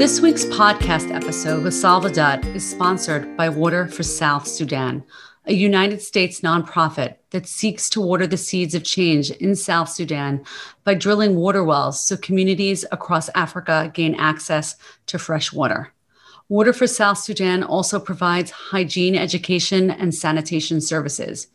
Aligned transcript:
This 0.00 0.22
week's 0.22 0.46
podcast 0.46 1.14
episode 1.14 1.62
with 1.62 1.74
Salva 1.74 2.10
Dut 2.10 2.42
is 2.46 2.66
sponsored 2.66 3.36
by 3.36 3.50
Water 3.50 3.86
for 3.86 4.02
South 4.02 4.48
Sudan, 4.48 5.04
a 5.44 5.52
United 5.52 6.00
States 6.00 6.40
nonprofit 6.40 7.16
that 7.32 7.46
seeks 7.46 7.90
to 7.90 8.00
water 8.00 8.26
the 8.26 8.38
seeds 8.38 8.74
of 8.74 8.82
change 8.82 9.30
in 9.30 9.54
South 9.54 9.90
Sudan 9.90 10.42
by 10.84 10.94
drilling 10.94 11.36
water 11.36 11.62
wells 11.62 12.02
so 12.02 12.16
communities 12.16 12.82
across 12.90 13.28
Africa 13.34 13.90
gain 13.92 14.14
access 14.14 14.74
to 15.04 15.18
fresh 15.18 15.52
water. 15.52 15.92
Water 16.48 16.72
for 16.72 16.86
South 16.86 17.18
Sudan 17.18 17.62
also 17.62 18.00
provides 18.00 18.50
hygiene 18.50 19.14
education 19.14 19.90
and 19.90 20.14
sanitation 20.14 20.80
services. 20.80 21.48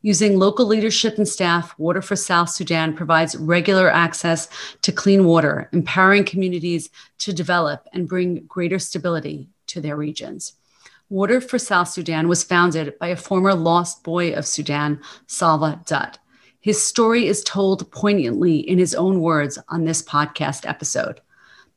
Using 0.00 0.38
local 0.38 0.66
leadership 0.66 1.18
and 1.18 1.26
staff, 1.26 1.76
Water 1.76 2.00
for 2.00 2.14
South 2.14 2.50
Sudan 2.50 2.94
provides 2.94 3.34
regular 3.34 3.90
access 3.90 4.48
to 4.82 4.92
clean 4.92 5.24
water, 5.24 5.68
empowering 5.72 6.24
communities 6.24 6.88
to 7.18 7.32
develop 7.32 7.84
and 7.92 8.08
bring 8.08 8.44
greater 8.46 8.78
stability 8.78 9.48
to 9.66 9.80
their 9.80 9.96
regions. 9.96 10.52
Water 11.10 11.40
for 11.40 11.58
South 11.58 11.88
Sudan 11.88 12.28
was 12.28 12.44
founded 12.44 12.96
by 13.00 13.08
a 13.08 13.16
former 13.16 13.54
lost 13.54 14.04
boy 14.04 14.32
of 14.34 14.46
Sudan, 14.46 15.00
Salva 15.26 15.80
Dut. 15.84 16.18
His 16.60 16.80
story 16.80 17.26
is 17.26 17.42
told 17.42 17.90
poignantly 17.90 18.58
in 18.58 18.78
his 18.78 18.94
own 18.94 19.20
words 19.20 19.58
on 19.68 19.84
this 19.84 20.02
podcast 20.02 20.68
episode. 20.68 21.20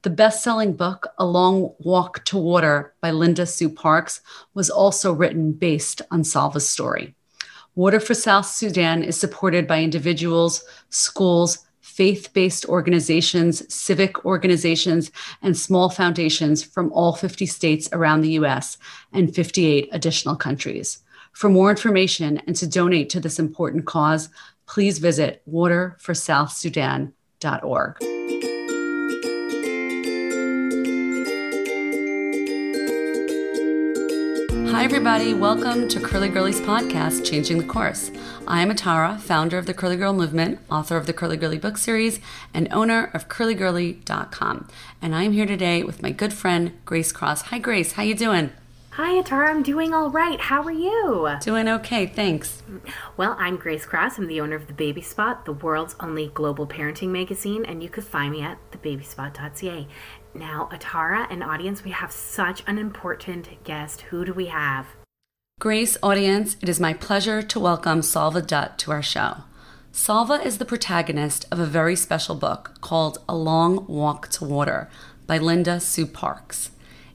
The 0.03 0.09
best 0.11 0.43
selling 0.43 0.73
book, 0.73 1.07
A 1.17 1.25
Long 1.25 1.73
Walk 1.79 2.23
to 2.25 2.37
Water 2.37 2.93
by 3.01 3.09
Linda 3.09 3.47
Sue 3.47 3.69
Parks, 3.69 4.21
was 4.53 4.69
also 4.69 5.11
written 5.11 5.53
based 5.53 6.03
on 6.11 6.23
Salva's 6.23 6.69
story. 6.69 7.15
Water 7.81 7.99
for 7.99 8.13
South 8.13 8.45
Sudan 8.45 9.03
is 9.03 9.19
supported 9.19 9.65
by 9.65 9.81
individuals, 9.81 10.63
schools, 10.91 11.65
faith 11.79 12.31
based 12.31 12.63
organizations, 12.67 13.73
civic 13.73 14.23
organizations, 14.23 15.09
and 15.41 15.57
small 15.57 15.89
foundations 15.89 16.61
from 16.61 16.93
all 16.93 17.13
50 17.13 17.47
states 17.47 17.89
around 17.91 18.21
the 18.21 18.33
US 18.33 18.77
and 19.13 19.33
58 19.33 19.89
additional 19.91 20.35
countries. 20.35 20.99
For 21.33 21.49
more 21.49 21.71
information 21.71 22.39
and 22.45 22.55
to 22.57 22.67
donate 22.67 23.09
to 23.09 23.19
this 23.19 23.39
important 23.39 23.87
cause, 23.87 24.29
please 24.67 24.99
visit 24.99 25.41
waterforsouthsudan.org. 25.51 28.50
everybody. 34.93 35.33
Welcome 35.33 35.87
to 35.87 36.01
Curly 36.01 36.27
Girlies 36.27 36.59
podcast, 36.59 37.23
Changing 37.25 37.59
the 37.59 37.63
Course. 37.63 38.11
I 38.45 38.61
am 38.61 38.69
Atara, 38.69 39.17
founder 39.21 39.57
of 39.57 39.65
the 39.65 39.73
Curly 39.73 39.95
Girl 39.95 40.11
Movement, 40.11 40.59
author 40.69 40.97
of 40.97 41.05
the 41.05 41.13
Curly 41.13 41.37
Girly 41.37 41.57
book 41.57 41.77
series, 41.77 42.19
and 42.53 42.67
owner 42.73 43.09
of 43.13 43.29
curlygirly.com. 43.29 44.67
And 45.01 45.15
I'm 45.15 45.31
here 45.31 45.45
today 45.45 45.81
with 45.81 46.03
my 46.03 46.11
good 46.11 46.33
friend 46.33 46.73
Grace 46.83 47.13
Cross. 47.13 47.43
Hi, 47.43 47.57
Grace. 47.57 47.93
How 47.93 48.03
you 48.03 48.13
doing? 48.13 48.51
Hi, 48.95 49.13
Atara. 49.13 49.47
I'm 49.47 49.63
doing 49.63 49.93
all 49.93 50.09
right. 50.09 50.37
How 50.37 50.61
are 50.63 50.69
you? 50.69 51.37
Doing 51.39 51.69
okay, 51.69 52.05
thanks. 52.05 52.61
Well, 53.15 53.37
I'm 53.39 53.55
Grace 53.55 53.85
Cross. 53.85 54.17
I'm 54.17 54.27
the 54.27 54.41
owner 54.41 54.57
of 54.57 54.67
The 54.67 54.73
Baby 54.73 55.01
Spot, 55.01 55.45
the 55.45 55.53
world's 55.53 55.95
only 56.01 56.27
global 56.27 56.67
parenting 56.67 57.07
magazine, 57.07 57.63
and 57.63 57.81
you 57.81 57.87
could 57.87 58.03
find 58.03 58.33
me 58.33 58.41
at 58.41 58.57
thebabyspot.ca. 58.71 59.87
Now, 60.33 60.69
Atara 60.71 61.27
and 61.29 61.43
audience, 61.43 61.83
we 61.83 61.91
have 61.91 62.11
such 62.11 62.63
an 62.65 62.77
important 62.77 63.63
guest. 63.65 64.01
Who 64.01 64.23
do 64.23 64.33
we 64.33 64.45
have? 64.45 64.87
Grace, 65.59 65.97
audience, 66.01 66.55
it 66.61 66.69
is 66.69 66.79
my 66.79 66.93
pleasure 66.93 67.41
to 67.41 67.59
welcome 67.59 68.01
Salva 68.01 68.41
Dut 68.41 68.77
to 68.79 68.91
our 68.91 69.03
show. 69.03 69.43
Salva 69.91 70.35
is 70.35 70.57
the 70.57 70.65
protagonist 70.65 71.45
of 71.51 71.59
a 71.59 71.65
very 71.65 71.97
special 71.97 72.35
book 72.35 72.79
called 72.79 73.17
A 73.27 73.35
Long 73.35 73.85
Walk 73.87 74.29
to 74.29 74.45
Water 74.45 74.89
by 75.27 75.37
Linda 75.37 75.81
Sue 75.81 76.05
Parks. 76.05 76.71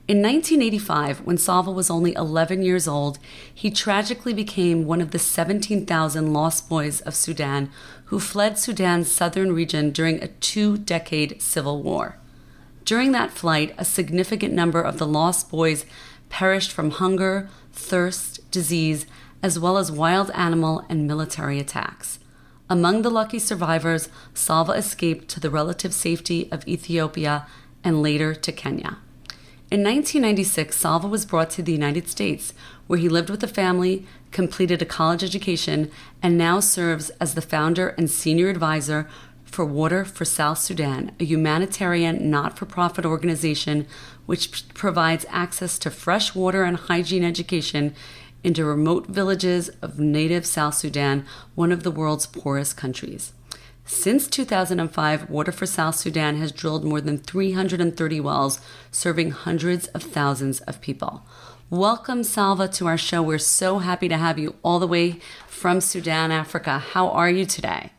In 0.06 0.18
1985, 0.18 1.22
when 1.22 1.38
Salva 1.38 1.72
was 1.72 1.90
only 1.90 2.12
11 2.14 2.62
years 2.62 2.86
old, 2.86 3.18
he 3.52 3.70
tragically 3.70 4.34
became 4.34 4.84
one 4.84 5.00
of 5.00 5.10
the 5.10 5.18
17,000 5.18 6.32
lost 6.32 6.68
boys 6.68 7.00
of 7.00 7.14
Sudan 7.14 7.70
who 8.04 8.20
fled 8.20 8.58
Sudan's 8.58 9.10
southern 9.10 9.52
region 9.52 9.90
during 9.90 10.22
a 10.22 10.28
two 10.28 10.76
decade 10.76 11.40
civil 11.40 11.82
war. 11.82 12.18
During 12.86 13.10
that 13.12 13.32
flight, 13.32 13.74
a 13.76 13.84
significant 13.84 14.54
number 14.54 14.80
of 14.80 14.98
the 14.98 15.08
lost 15.08 15.50
boys 15.50 15.84
perished 16.28 16.70
from 16.70 16.92
hunger, 16.92 17.48
thirst, 17.72 18.48
disease, 18.52 19.06
as 19.42 19.58
well 19.58 19.76
as 19.76 19.90
wild 19.90 20.30
animal 20.30 20.84
and 20.88 21.04
military 21.04 21.58
attacks. 21.58 22.20
Among 22.70 23.02
the 23.02 23.10
lucky 23.10 23.40
survivors, 23.40 24.08
Salva 24.34 24.72
escaped 24.72 25.26
to 25.30 25.40
the 25.40 25.50
relative 25.50 25.92
safety 25.92 26.48
of 26.52 26.66
Ethiopia 26.68 27.48
and 27.82 28.02
later 28.02 28.36
to 28.36 28.52
Kenya. 28.52 28.98
In 29.68 29.82
1996, 29.82 30.76
Salva 30.76 31.08
was 31.08 31.26
brought 31.26 31.50
to 31.50 31.62
the 31.62 31.72
United 31.72 32.08
States, 32.08 32.54
where 32.86 33.00
he 33.00 33.08
lived 33.08 33.30
with 33.30 33.42
a 33.42 33.48
family, 33.48 34.06
completed 34.30 34.80
a 34.80 34.84
college 34.84 35.24
education, 35.24 35.90
and 36.22 36.38
now 36.38 36.60
serves 36.60 37.10
as 37.20 37.34
the 37.34 37.42
founder 37.42 37.88
and 37.98 38.08
senior 38.08 38.48
advisor 38.48 39.08
for 39.46 39.64
Water 39.64 40.04
for 40.04 40.24
South 40.24 40.58
Sudan, 40.58 41.12
a 41.18 41.24
humanitarian 41.24 42.30
not 42.30 42.58
for 42.58 42.66
profit 42.66 43.06
organization 43.06 43.86
which 44.26 44.68
provides 44.74 45.24
access 45.30 45.78
to 45.78 45.90
fresh 45.90 46.34
water 46.34 46.64
and 46.64 46.76
hygiene 46.76 47.24
education 47.24 47.94
into 48.44 48.64
remote 48.64 49.06
villages 49.06 49.70
of 49.80 49.98
native 49.98 50.44
South 50.44 50.74
Sudan, 50.74 51.24
one 51.54 51.72
of 51.72 51.82
the 51.82 51.90
world's 51.90 52.26
poorest 52.26 52.76
countries. 52.76 53.32
Since 53.84 54.26
2005, 54.28 55.30
Water 55.30 55.52
for 55.52 55.64
South 55.64 55.94
Sudan 55.94 56.36
has 56.36 56.50
drilled 56.52 56.84
more 56.84 57.00
than 57.00 57.18
330 57.18 58.20
wells, 58.20 58.60
serving 58.90 59.30
hundreds 59.30 59.86
of 59.88 60.02
thousands 60.02 60.60
of 60.62 60.80
people. 60.80 61.24
Welcome, 61.70 62.22
Salva, 62.22 62.68
to 62.68 62.86
our 62.86 62.98
show. 62.98 63.22
We're 63.22 63.38
so 63.38 63.78
happy 63.78 64.08
to 64.08 64.16
have 64.16 64.38
you 64.38 64.56
all 64.62 64.78
the 64.78 64.86
way 64.86 65.20
from 65.48 65.80
Sudan, 65.80 66.30
Africa. 66.30 66.78
How 66.78 67.08
are 67.10 67.30
you 67.30 67.46
today? 67.46 67.90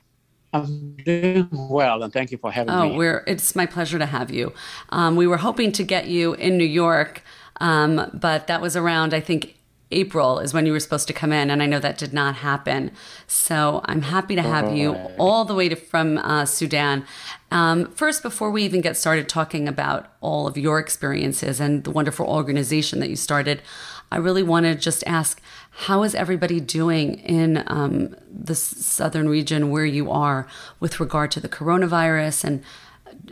I'm 0.53 0.95
doing 1.03 1.49
well, 1.51 2.03
and 2.03 2.11
thank 2.11 2.31
you 2.31 2.37
for 2.37 2.51
having 2.51 2.73
oh, 2.73 2.89
me. 2.89 2.91
Oh, 2.93 2.97
we're 2.97 3.23
it's 3.27 3.55
my 3.55 3.65
pleasure 3.65 3.99
to 3.99 4.05
have 4.05 4.31
you. 4.31 4.53
Um, 4.89 5.15
we 5.15 5.27
were 5.27 5.37
hoping 5.37 5.71
to 5.73 5.83
get 5.83 6.07
you 6.07 6.33
in 6.35 6.57
New 6.57 6.65
York, 6.65 7.21
um, 7.59 8.09
but 8.13 8.47
that 8.47 8.61
was 8.61 8.75
around 8.75 9.13
I 9.13 9.19
think 9.19 9.57
April 9.91 10.39
is 10.39 10.53
when 10.53 10.65
you 10.65 10.73
were 10.73 10.79
supposed 10.79 11.07
to 11.07 11.13
come 11.13 11.31
in, 11.31 11.49
and 11.49 11.63
I 11.63 11.65
know 11.65 11.79
that 11.79 11.97
did 11.97 12.13
not 12.13 12.35
happen. 12.35 12.91
So 13.25 13.81
I'm 13.85 14.01
happy 14.01 14.35
to 14.35 14.41
have 14.41 14.75
you 14.75 14.93
all 15.17 15.45
the 15.45 15.55
way 15.55 15.69
to, 15.69 15.75
from 15.75 16.17
uh, 16.17 16.45
Sudan. 16.45 17.05
Um, 17.51 17.91
first, 17.91 18.21
before 18.21 18.51
we 18.51 18.63
even 18.63 18.81
get 18.81 18.97
started 18.97 19.29
talking 19.29 19.67
about 19.67 20.11
all 20.19 20.45
of 20.45 20.57
your 20.57 20.79
experiences 20.79 21.61
and 21.61 21.85
the 21.85 21.91
wonderful 21.91 22.25
organization 22.25 22.99
that 22.99 23.09
you 23.09 23.15
started, 23.15 23.61
I 24.11 24.17
really 24.17 24.43
want 24.43 24.65
to 24.65 24.75
just 24.75 25.05
ask 25.07 25.41
how 25.79 26.01
is 26.01 26.15
everybody 26.15 26.59
doing 26.59 27.19
in 27.19 27.63
um, 27.67 28.15
the 28.27 28.55
southern 28.55 29.29
region 29.29 29.69
where 29.69 29.85
you 29.85 30.09
are 30.09 30.47
with 30.79 30.99
regard 30.99 31.29
to 31.29 31.39
the 31.39 31.47
coronavirus 31.47 32.43
and 32.45 32.63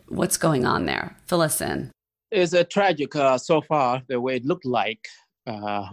what's 0.09 0.37
going 0.37 0.63
on 0.63 0.85
there? 0.85 1.17
Fill 1.25 1.41
us 1.41 1.59
in. 1.59 1.89
It's 2.29 2.53
a 2.53 2.63
tragic 2.63 3.15
uh, 3.15 3.39
so 3.39 3.61
far, 3.61 4.03
the 4.07 4.21
way 4.21 4.35
it 4.35 4.45
looked 4.45 4.65
like. 4.65 5.07
Uh, 5.47 5.87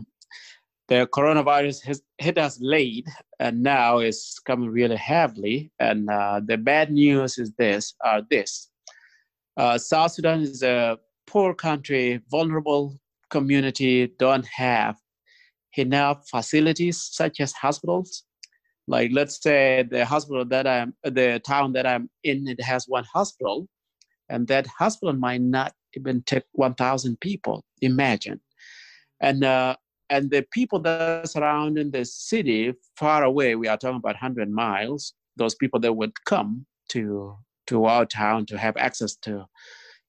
the 0.89 1.09
coronavirus 1.11 1.83
has 1.85 2.03
hit 2.19 2.37
us 2.37 2.61
late 2.61 3.09
and 3.41 3.63
now 3.63 3.97
it's 3.99 4.39
coming 4.39 4.69
really 4.69 4.97
heavily. 4.97 5.73
And 5.81 6.11
uh, 6.11 6.43
the 6.45 6.59
bad 6.59 6.93
news 6.93 7.39
is 7.39 7.51
this, 7.57 7.95
uh, 8.05 8.21
this. 8.29 8.69
Uh, 9.57 9.79
South 9.79 10.13
Sudan 10.13 10.43
is 10.43 10.63
a 10.63 10.99
poor 11.27 11.55
country, 11.55 12.21
vulnerable 12.31 12.99
community 13.31 14.13
don't 14.19 14.47
have 14.47 15.02
enough 15.77 16.29
facilities 16.29 17.01
such 17.01 17.41
as 17.41 17.53
hospitals. 17.53 18.25
Like 18.89 19.11
let's 19.13 19.41
say 19.43 19.87
the 19.89 20.05
hospital 20.05 20.45
that 20.47 20.67
I'm, 20.67 20.95
the 21.05 21.41
town 21.47 21.73
that 21.75 21.87
I'm 21.87 22.11
in, 22.25 22.49
it 22.49 22.61
has 22.61 22.87
one 22.89 23.05
hospital, 23.05 23.69
and 24.29 24.47
that 24.49 24.67
hospital 24.67 25.15
might 25.15 25.41
not 25.41 25.73
even 25.97 26.23
take 26.23 26.45
1,000 26.53 27.21
people. 27.21 27.65
Imagine, 27.81 28.41
and 29.21 29.45
uh, 29.45 29.77
and 30.11 30.31
the 30.31 30.45
people 30.53 30.81
that 30.81 31.29
surround 31.29 31.79
in 31.79 31.91
the 31.91 32.05
city 32.05 32.75
far 32.97 33.25
away, 33.25 33.55
we 33.55 33.69
are 33.69 33.77
talking 33.79 33.97
about 33.97 34.17
100 34.17 34.51
miles. 34.51 35.15
Those 35.37 35.55
people 35.55 35.81
that 35.81 35.95
would 35.95 36.13
come 36.25 36.67
to 36.91 37.37
to 37.69 37.85
our 37.85 38.05
town 38.05 38.45
to 38.47 38.59
have 38.59 38.77
access 38.77 39.17
to 39.17 39.47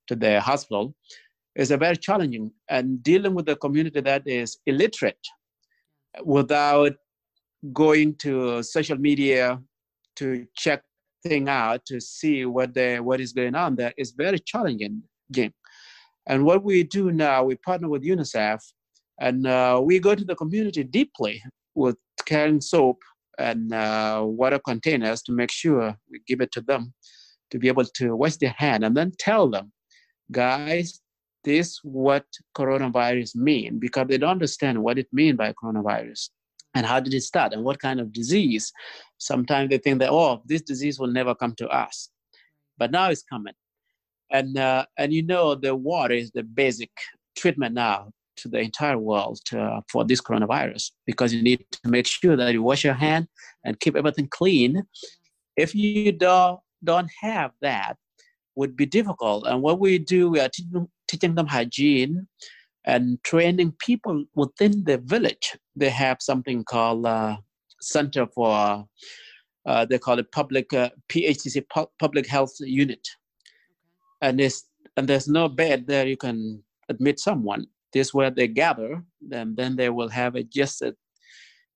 to 0.07 0.15
the 0.15 0.41
hospital 0.41 0.95
is 1.55 1.71
a 1.71 1.77
very 1.77 1.95
challenging 1.95 2.51
and 2.69 3.01
dealing 3.03 3.35
with 3.35 3.47
a 3.47 3.55
community 3.55 4.01
that 4.01 4.23
is 4.25 4.57
illiterate 4.65 5.25
without 6.23 6.93
going 7.71 8.15
to 8.15 8.61
social 8.61 8.97
media 8.97 9.59
to 10.15 10.45
check 10.55 10.83
thing 11.23 11.47
out 11.47 11.85
to 11.85 12.01
see 12.01 12.45
what 12.45 12.73
the 12.73 12.99
what 12.99 13.21
is 13.21 13.31
going 13.31 13.55
on 13.55 13.75
there 13.75 13.93
is 13.97 14.11
very 14.11 14.39
challenging 14.39 15.01
game. 15.31 15.53
And 16.27 16.45
what 16.45 16.63
we 16.63 16.83
do 16.83 17.11
now 17.11 17.43
we 17.43 17.55
partner 17.55 17.89
with 17.89 18.03
unicef 18.03 18.59
and 19.19 19.47
uh, 19.47 19.81
we 19.83 19.99
go 19.99 20.15
to 20.15 20.25
the 20.25 20.35
community 20.35 20.83
deeply 20.83 21.41
with 21.75 21.97
carrying 22.25 22.61
soap 22.61 22.99
and 23.39 23.73
uh, 23.73 24.21
water 24.25 24.59
containers 24.59 25.21
to 25.23 25.31
make 25.31 25.51
sure 25.51 25.95
we 26.11 26.21
give 26.27 26.41
it 26.41 26.51
to 26.51 26.61
them 26.61 26.93
to 27.51 27.59
be 27.59 27.67
able 27.67 27.85
to 27.85 28.15
wash 28.15 28.37
their 28.37 28.55
hand 28.57 28.83
and 28.83 28.95
then 28.95 29.11
tell 29.19 29.49
them 29.49 29.71
guys 30.31 31.01
this 31.43 31.79
what 31.83 32.25
coronavirus 32.55 33.35
mean 33.35 33.79
because 33.79 34.07
they 34.07 34.17
don't 34.17 34.31
understand 34.31 34.81
what 34.81 34.97
it 34.97 35.07
mean 35.11 35.35
by 35.35 35.53
coronavirus 35.53 36.29
and 36.73 36.85
how 36.85 36.99
did 36.99 37.13
it 37.13 37.21
start 37.21 37.53
and 37.53 37.63
what 37.63 37.79
kind 37.79 37.99
of 37.99 38.11
disease. 38.11 38.71
Sometimes 39.17 39.69
they 39.69 39.77
think 39.77 39.99
that 39.99 40.09
oh 40.11 40.41
this 40.45 40.61
disease 40.61 40.99
will 40.99 41.07
never 41.07 41.35
come 41.35 41.53
to 41.55 41.67
us. 41.67 42.09
But 42.77 42.91
now 42.91 43.09
it's 43.09 43.23
coming. 43.23 43.53
And 44.31 44.57
uh, 44.57 44.85
and 44.97 45.13
you 45.13 45.23
know 45.23 45.55
the 45.55 45.75
water 45.75 46.15
is 46.15 46.31
the 46.31 46.43
basic 46.43 46.89
treatment 47.35 47.75
now 47.75 48.11
to 48.37 48.47
the 48.47 48.59
entire 48.59 48.97
world 48.97 49.39
uh, 49.55 49.81
for 49.89 50.03
this 50.03 50.21
coronavirus 50.21 50.91
because 51.05 51.33
you 51.33 51.43
need 51.43 51.63
to 51.71 51.89
make 51.89 52.07
sure 52.07 52.35
that 52.35 52.51
you 52.51 52.63
wash 52.63 52.83
your 52.83 52.95
hand 52.95 53.27
and 53.63 53.79
keep 53.79 53.95
everything 53.95 54.27
clean. 54.29 54.83
If 55.55 55.75
you 55.75 56.11
don't 56.11 56.59
don't 56.83 57.09
have 57.21 57.51
that 57.61 57.97
would 58.55 58.75
be 58.75 58.85
difficult 58.85 59.45
and 59.47 59.61
what 59.61 59.79
we 59.79 59.97
do 59.97 60.29
we 60.29 60.39
are 60.39 60.49
teaching, 60.49 60.87
teaching 61.07 61.35
them 61.35 61.47
hygiene 61.47 62.27
and 62.85 63.23
training 63.23 63.73
people 63.79 64.25
within 64.35 64.83
the 64.83 64.97
village. 64.97 65.57
They 65.75 65.89
have 65.89 66.17
something 66.19 66.63
called 66.63 67.05
uh, 67.05 67.37
Center 67.81 68.27
for, 68.27 68.85
uh, 69.65 69.85
they 69.85 69.97
call 69.97 70.19
it 70.19 70.31
public 70.31 70.73
uh, 70.73 70.89
PHCC 71.09 71.63
Public 71.99 72.27
Health 72.27 72.53
Unit, 72.59 73.07
and 74.21 74.39
this 74.39 74.65
and 74.95 75.07
there's 75.07 75.27
no 75.27 75.49
bed 75.49 75.87
there 75.87 76.05
you 76.05 76.17
can 76.17 76.63
admit 76.89 77.19
someone. 77.19 77.65
This 77.93 78.07
is 78.07 78.13
where 78.13 78.31
they 78.31 78.47
gather, 78.47 79.03
and 79.31 79.55
then 79.57 79.75
they 79.75 79.89
will 79.89 80.09
have 80.09 80.35
a, 80.35 80.43
just 80.43 80.81
a 80.81 80.95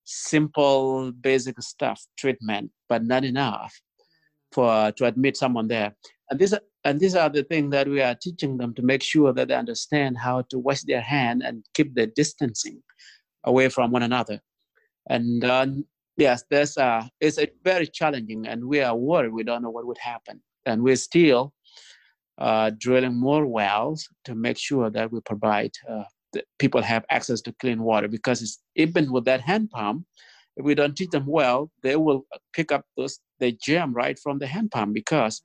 simple, 0.03 1.11
basic 1.11 1.61
stuff 1.61 2.01
treatment, 2.17 2.71
but 2.89 3.03
not 3.03 3.23
enough 3.23 3.73
for 4.51 4.91
to 4.93 5.05
admit 5.05 5.35
someone 5.37 5.67
there. 5.67 5.95
And 6.29 6.39
this 6.39 6.53
and 6.83 6.99
these 6.99 7.15
are 7.15 7.29
the 7.29 7.43
things 7.43 7.71
that 7.71 7.87
we 7.87 8.01
are 8.01 8.15
teaching 8.15 8.57
them 8.57 8.73
to 8.75 8.81
make 8.81 9.01
sure 9.01 9.33
that 9.33 9.47
they 9.47 9.55
understand 9.55 10.17
how 10.17 10.41
to 10.49 10.59
wash 10.59 10.81
their 10.81 11.01
hand 11.01 11.41
and 11.43 11.63
keep 11.73 11.95
the 11.95 12.07
distancing 12.07 12.81
away 13.43 13.69
from 13.69 13.91
one 13.91 14.03
another. 14.03 14.41
And 15.09 15.43
uh, 15.43 15.67
yes, 16.17 16.43
there's 16.49 16.77
uh, 16.77 17.07
it's 17.21 17.39
a 17.39 17.47
very 17.63 17.87
challenging, 17.87 18.45
and 18.47 18.65
we 18.65 18.81
are 18.81 18.95
worried. 18.95 19.31
We 19.33 19.43
don't 19.43 19.61
know 19.61 19.69
what 19.69 19.87
would 19.87 19.97
happen, 19.99 20.41
and 20.65 20.83
we're 20.83 20.97
still 20.97 21.53
uh, 22.37 22.71
drilling 22.77 23.15
more 23.15 23.45
wells 23.45 24.07
to 24.25 24.35
make 24.35 24.57
sure 24.57 24.89
that 24.89 25.11
we 25.11 25.21
provide 25.21 25.71
uh, 25.89 26.03
that 26.33 26.45
people 26.59 26.81
have 26.81 27.05
access 27.09 27.41
to 27.41 27.53
clean 27.53 27.81
water. 27.81 28.09
Because 28.09 28.59
even 28.75 29.11
with 29.11 29.23
that 29.25 29.41
hand 29.41 29.69
pump, 29.71 30.05
if 30.57 30.65
we 30.65 30.75
don't 30.75 30.95
teach 30.97 31.11
them 31.11 31.25
well, 31.25 31.71
they 31.83 31.95
will 31.95 32.25
pick 32.53 32.71
up 32.71 32.85
those 32.97 33.19
the 33.39 33.57
germ 33.61 33.93
right 33.93 34.19
from 34.19 34.39
the 34.39 34.47
hand 34.47 34.71
pump 34.71 34.93
because 34.93 35.41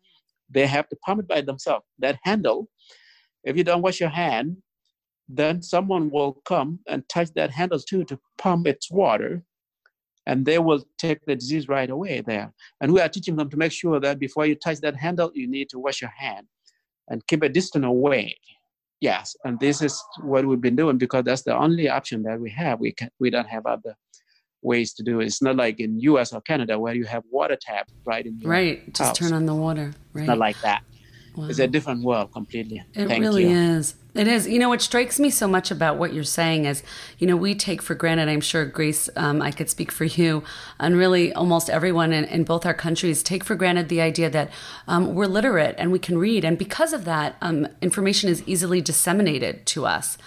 they 0.50 0.66
have 0.66 0.88
to 0.88 0.96
pump 0.96 1.20
it 1.20 1.28
by 1.28 1.40
themselves. 1.40 1.84
That 1.98 2.18
handle, 2.22 2.68
if 3.44 3.56
you 3.56 3.64
don't 3.64 3.82
wash 3.82 4.00
your 4.00 4.10
hand, 4.10 4.56
then 5.28 5.62
someone 5.62 6.10
will 6.10 6.34
come 6.44 6.80
and 6.86 7.08
touch 7.08 7.28
that 7.34 7.50
handle 7.50 7.78
too 7.78 8.04
to 8.04 8.18
pump 8.38 8.66
its 8.66 8.90
water, 8.90 9.44
and 10.26 10.44
they 10.44 10.58
will 10.58 10.84
take 10.98 11.24
the 11.26 11.34
disease 11.34 11.68
right 11.68 11.90
away 11.90 12.20
there. 12.20 12.52
And 12.80 12.92
we 12.92 13.00
are 13.00 13.08
teaching 13.08 13.36
them 13.36 13.50
to 13.50 13.56
make 13.56 13.72
sure 13.72 13.98
that 14.00 14.18
before 14.18 14.46
you 14.46 14.54
touch 14.54 14.80
that 14.80 14.96
handle, 14.96 15.30
you 15.34 15.48
need 15.48 15.68
to 15.70 15.78
wash 15.78 16.00
your 16.00 16.12
hand 16.16 16.46
and 17.08 17.26
keep 17.26 17.42
a 17.42 17.48
distance 17.48 17.84
away. 17.84 18.36
Yes, 19.00 19.34
and 19.44 19.58
this 19.58 19.82
is 19.82 20.00
what 20.22 20.46
we've 20.46 20.60
been 20.60 20.76
doing 20.76 20.96
because 20.96 21.24
that's 21.24 21.42
the 21.42 21.56
only 21.56 21.88
option 21.88 22.22
that 22.22 22.38
we 22.40 22.50
have. 22.50 22.78
We 22.78 22.92
can 22.92 23.10
we 23.18 23.30
don't 23.30 23.48
have 23.48 23.66
other 23.66 23.96
ways 24.62 24.92
to 24.94 25.02
do 25.02 25.20
it. 25.20 25.26
It's 25.26 25.42
not 25.42 25.56
like 25.56 25.80
in 25.80 26.00
U.S. 26.00 26.32
or 26.32 26.40
Canada 26.40 26.78
where 26.78 26.94
you 26.94 27.04
have 27.04 27.24
water 27.30 27.56
tap 27.60 27.90
right 28.04 28.24
in 28.24 28.38
your 28.40 28.50
right. 28.50 28.86
Just 28.94 29.00
house. 29.00 29.18
turn 29.18 29.32
on 29.32 29.46
the 29.46 29.54
water. 29.54 29.92
Right. 30.12 30.22
It's 30.22 30.28
not 30.28 30.38
like 30.38 30.60
that. 30.62 30.82
Wow. 31.36 31.46
It's 31.46 31.58
a 31.58 31.66
different 31.66 32.04
world 32.04 32.32
completely. 32.32 32.84
It 32.94 33.08
Thank 33.08 33.22
really 33.22 33.44
you. 33.44 33.56
is. 33.56 33.94
It 34.14 34.28
is. 34.28 34.46
You 34.46 34.58
know, 34.58 34.68
what 34.68 34.82
strikes 34.82 35.18
me 35.18 35.30
so 35.30 35.48
much 35.48 35.70
about 35.70 35.96
what 35.96 36.12
you're 36.12 36.24
saying 36.24 36.66
is, 36.66 36.82
you 37.18 37.26
know, 37.26 37.36
we 37.36 37.54
take 37.54 37.80
for 37.80 37.94
granted, 37.94 38.28
I'm 38.28 38.42
sure, 38.42 38.66
Grace, 38.66 39.08
um, 39.16 39.40
I 39.40 39.50
could 39.50 39.70
speak 39.70 39.90
for 39.90 40.04
you, 40.04 40.44
and 40.78 40.98
really 40.98 41.32
almost 41.32 41.70
everyone 41.70 42.12
in, 42.12 42.24
in 42.26 42.44
both 42.44 42.66
our 42.66 42.74
countries 42.74 43.22
take 43.22 43.44
for 43.44 43.54
granted 43.54 43.88
the 43.88 44.02
idea 44.02 44.28
that 44.28 44.50
um, 44.86 45.14
we're 45.14 45.26
literate 45.26 45.74
and 45.78 45.90
we 45.90 45.98
can 45.98 46.18
read. 46.18 46.44
And 46.44 46.58
because 46.58 46.92
of 46.92 47.06
that, 47.06 47.36
um, 47.40 47.66
information 47.80 48.28
is 48.28 48.42
easily 48.46 48.82
disseminated 48.82 49.64
to 49.66 49.86
us 49.86 50.18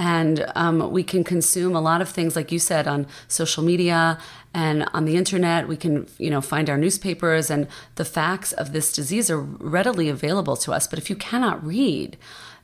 and 0.00 0.50
um, 0.54 0.90
we 0.90 1.04
can 1.04 1.22
consume 1.22 1.76
a 1.76 1.80
lot 1.80 2.00
of 2.00 2.08
things 2.08 2.34
like 2.34 2.50
you 2.50 2.58
said 2.58 2.88
on 2.88 3.06
social 3.28 3.62
media 3.62 4.18
and 4.54 4.88
on 4.94 5.04
the 5.04 5.14
internet. 5.14 5.68
We 5.68 5.76
can 5.76 6.08
you 6.16 6.30
know 6.30 6.40
find 6.40 6.70
our 6.70 6.78
newspapers 6.78 7.50
and 7.50 7.68
the 7.96 8.04
facts 8.06 8.52
of 8.52 8.72
this 8.72 8.94
disease 8.94 9.30
are 9.30 9.40
readily 9.40 10.08
available 10.08 10.56
to 10.56 10.72
us. 10.72 10.86
But 10.88 10.98
if 10.98 11.10
you 11.10 11.16
cannot 11.16 11.62
read 11.64 12.16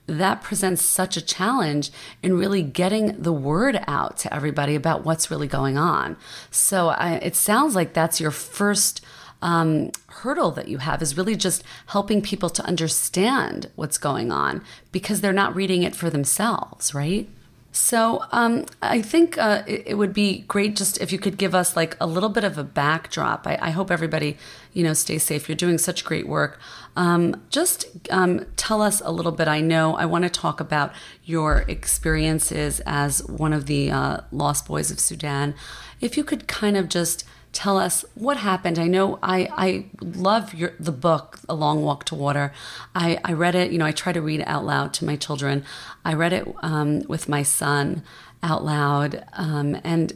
that 0.07 0.41
presents 0.41 0.83
such 0.83 1.17
a 1.17 1.21
challenge 1.21 1.91
in 2.23 2.39
really 2.39 2.63
getting 2.63 3.21
the 3.21 3.33
word 3.33 3.83
out 3.87 4.17
to 4.19 4.33
everybody 4.33 4.75
about 4.75 5.05
what's 5.05 5.31
really 5.31 5.49
going 5.49 5.77
on. 5.77 6.17
So 6.51 6.89
I, 6.89 7.15
it 7.17 7.35
sounds 7.37 7.75
like 7.75 7.93
that's 7.93 8.21
your 8.21 8.31
first 8.31 9.05
um, 9.43 9.91
hurdle 10.09 10.51
that 10.53 10.69
you 10.69 10.79
have 10.79 11.03
is 11.03 11.17
really 11.17 11.37
just 11.37 11.63
helping 11.87 12.23
people 12.23 12.51
to 12.51 12.65
understand 12.65 13.71
what's 13.77 13.99
going 13.99 14.33
on 14.33 14.63
because 14.93 15.21
they're 15.21 15.33
not 15.33 15.55
reading 15.55 15.83
it 15.83 15.95
for 15.95 16.11
themselves, 16.11 16.95
right? 16.95 17.29
So 17.77 18.25
um, 18.33 18.65
I 18.81 19.03
think 19.03 19.37
uh, 19.37 19.63
it, 19.67 19.83
it, 19.89 19.95
would 19.97 20.15
be 20.15 20.39
great 20.49 20.77
just 20.77 20.99
if 20.99 21.13
you 21.13 21.19
could 21.19 21.37
give 21.37 21.55
us 21.55 21.77
like 21.77 21.95
a 22.01 22.07
little 22.07 22.31
bit 22.31 22.43
of 22.43 22.57
a 22.57 22.65
backdrop. 22.65 23.47
I, 23.47 23.59
I 23.61 23.71
hope 23.71 23.91
everybody, 23.91 24.39
you 24.73 24.83
know, 24.83 24.95
stays 24.95 25.25
safe. 25.25 25.47
You're 25.47 25.57
doing 25.57 25.77
such 25.77 26.03
great 26.03 26.27
work. 26.27 26.59
Um, 26.97 27.43
just 27.51 27.87
um, 28.11 28.47
tell 28.57 28.81
us 28.81 29.03
a 29.05 29.13
little 29.13 29.31
bit. 29.31 29.47
I 29.47 29.61
know 29.61 29.95
I 29.95 30.07
want 30.07 30.25
to 30.25 30.31
talk 30.31 30.59
about 30.59 30.91
your 31.23 31.67
experiences 31.69 32.81
as 32.87 33.23
one 33.25 33.53
of 33.53 33.67
the 33.67 33.91
uh, 33.91 34.21
lost 34.33 34.67
boys 34.67 34.91
of 34.91 34.99
Sudan. 34.99 35.55
If 36.01 36.17
you 36.17 36.25
could 36.25 36.49
kind 36.49 36.79
of 36.79 36.89
just 36.89 37.25
tell 37.57 37.79
us 37.79 38.05
what 38.15 38.37
happened. 38.37 38.79
I 38.79 38.87
know 38.87 39.19
I, 39.23 39.49
I 39.57 39.87
love 40.03 40.53
your 40.53 40.75
the 40.79 40.93
book, 40.93 41.41
A 41.49 41.55
Long 41.55 41.83
Walk 41.83 42.05
to 42.05 42.15
Water. 42.15 42.53
I, 42.95 43.19
I 43.25 43.33
read 43.33 43.55
it, 43.55 43.73
you 43.73 43.79
know, 43.79 43.87
I 43.87 43.93
try 43.93 44.13
to 44.13 44.21
read 44.21 44.41
it 44.41 44.47
out 44.47 44.67
loud 44.67 44.93
to 44.95 45.07
my 45.07 45.17
children. 45.17 45.65
I 46.05 46.13
read 46.13 46.35
it 46.35 46.47
um, 46.61 47.01
with 47.09 47.31
my 47.31 47.43
son 47.43 48.03
out 48.43 48.63
loud, 48.63 49.25
um, 49.33 49.81
and 49.83 50.13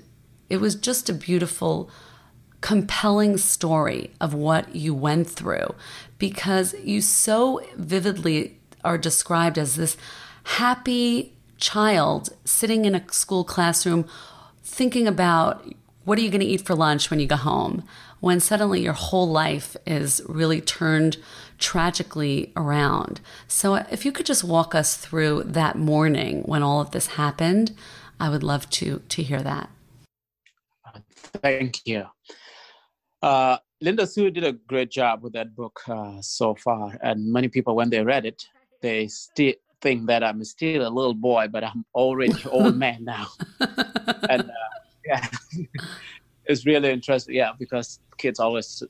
it 0.50 0.58
was 0.58 0.74
just 0.74 1.08
a 1.08 1.14
beautiful, 1.14 1.88
compelling 2.60 3.38
story 3.38 4.10
of 4.20 4.34
what 4.34 4.76
you 4.76 4.92
went 4.94 5.30
through 5.30 5.74
because 6.18 6.74
you 6.84 7.00
so 7.00 7.62
vividly 7.74 8.58
are 8.84 8.98
described 8.98 9.56
as 9.56 9.76
this 9.76 9.96
happy 10.44 11.32
child 11.56 12.28
sitting 12.44 12.84
in 12.84 12.94
a 12.94 13.10
school 13.10 13.44
classroom 13.44 14.06
thinking 14.62 15.08
about 15.08 15.66
what 16.04 16.18
are 16.18 16.22
you 16.22 16.30
going 16.30 16.40
to 16.40 16.46
eat 16.46 16.66
for 16.66 16.74
lunch 16.74 17.10
when 17.10 17.20
you 17.20 17.26
go 17.26 17.36
home? 17.36 17.84
When 18.20 18.40
suddenly 18.40 18.82
your 18.82 18.92
whole 18.92 19.28
life 19.28 19.76
is 19.86 20.22
really 20.26 20.60
turned 20.60 21.18
tragically 21.58 22.52
around. 22.56 23.20
So, 23.48 23.76
if 23.90 24.04
you 24.04 24.12
could 24.12 24.26
just 24.26 24.44
walk 24.44 24.74
us 24.74 24.96
through 24.96 25.44
that 25.44 25.76
morning 25.76 26.42
when 26.42 26.62
all 26.62 26.80
of 26.80 26.90
this 26.90 27.06
happened, 27.08 27.74
I 28.18 28.28
would 28.28 28.42
love 28.42 28.68
to 28.70 29.02
to 29.08 29.22
hear 29.22 29.42
that. 29.42 29.70
Thank 31.42 31.86
you. 31.86 32.06
Uh, 33.22 33.58
Linda 33.80 34.06
Sue 34.06 34.30
did 34.30 34.44
a 34.44 34.52
great 34.52 34.90
job 34.90 35.22
with 35.22 35.32
that 35.34 35.54
book 35.54 35.80
uh, 35.88 36.20
so 36.20 36.54
far, 36.54 36.98
and 37.02 37.32
many 37.32 37.48
people, 37.48 37.74
when 37.74 37.90
they 37.90 38.02
read 38.02 38.26
it, 38.26 38.44
they 38.82 39.06
still 39.08 39.54
think 39.80 40.06
that 40.06 40.22
I'm 40.22 40.44
still 40.44 40.86
a 40.86 40.90
little 40.90 41.14
boy, 41.14 41.48
but 41.48 41.64
I'm 41.64 41.84
already 41.94 42.34
old 42.50 42.76
man 42.84 43.04
now. 43.04 43.28
and 44.28 44.42
uh, 44.42 44.79
yeah, 45.10 45.26
it's 46.44 46.66
really 46.66 46.90
interesting. 46.90 47.34
Yeah, 47.34 47.52
because 47.58 48.00
kids 48.18 48.40
always, 48.40 48.82